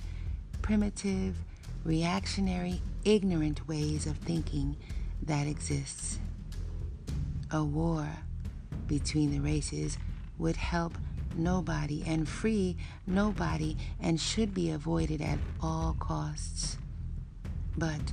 primitive, 0.63 1.37
reactionary, 1.85 2.81
ignorant 3.05 3.69
ways 3.69 4.07
of 4.07 4.17
thinking 4.19 4.77
that 5.23 5.47
exists. 5.47 6.19
A 7.51 7.63
war 7.63 8.09
between 8.87 9.31
the 9.31 9.41
races 9.41 9.99
would 10.39 10.57
nobody 11.37 12.03
and 12.07 12.29
free 12.29 12.77
nobody 13.07 13.77
and 14.01 14.21
should 14.21 14.55
be 14.55 14.71
avoided 14.71 15.21
at 15.21 15.39
all 15.61 15.97
costs. 15.99 16.79
But 17.77 18.13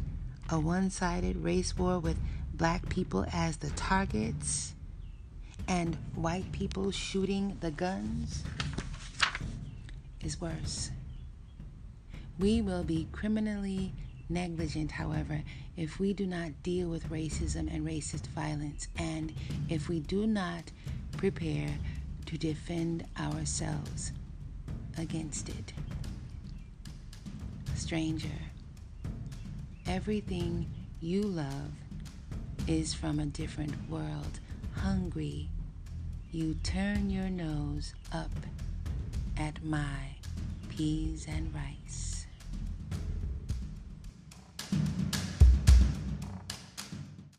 a 0.49 0.60
one 0.60 0.89
sided 0.89 1.38
race 1.38 1.77
war 1.77 1.99
with 1.99 2.17
black 2.53 2.88
people 2.89 3.25
as 3.31 3.57
the 3.57 3.69
targets 3.71 4.73
and 5.67 5.95
white 6.15 6.51
people 6.51 6.91
shooting 6.91 7.57
the 7.62 7.71
guns 7.71 8.43
is 10.23 10.39
worse. 10.39 10.91
We 12.39 12.62
will 12.62 12.84
be 12.84 13.07
criminally 13.12 13.93
negligent, 14.29 14.91
however, 14.91 15.43
if 15.77 15.99
we 15.99 16.13
do 16.13 16.25
not 16.25 16.63
deal 16.63 16.89
with 16.89 17.10
racism 17.10 17.73
and 17.73 17.86
racist 17.86 18.27
violence, 18.27 18.88
and 18.97 19.34
if 19.69 19.89
we 19.89 19.99
do 19.99 20.25
not 20.27 20.63
prepare 21.17 21.69
to 22.32 22.38
defend 22.38 23.04
ourselves 23.20 24.13
against 24.98 25.50
it. 25.50 25.74
Stranger, 27.76 28.30
everything 29.86 30.65
you 31.02 31.24
love 31.24 31.74
is 32.67 32.94
from 32.94 33.20
a 33.20 33.26
different 33.26 33.74
world. 33.89 34.39
Hungry, 34.78 35.50
you 36.32 36.56
turn 36.63 37.10
your 37.10 37.30
nose 37.30 37.94
up 38.13 38.32
at 39.36 39.62
my 39.65 40.15
peas 40.70 41.28
and 41.28 41.54
rice. 41.54 42.11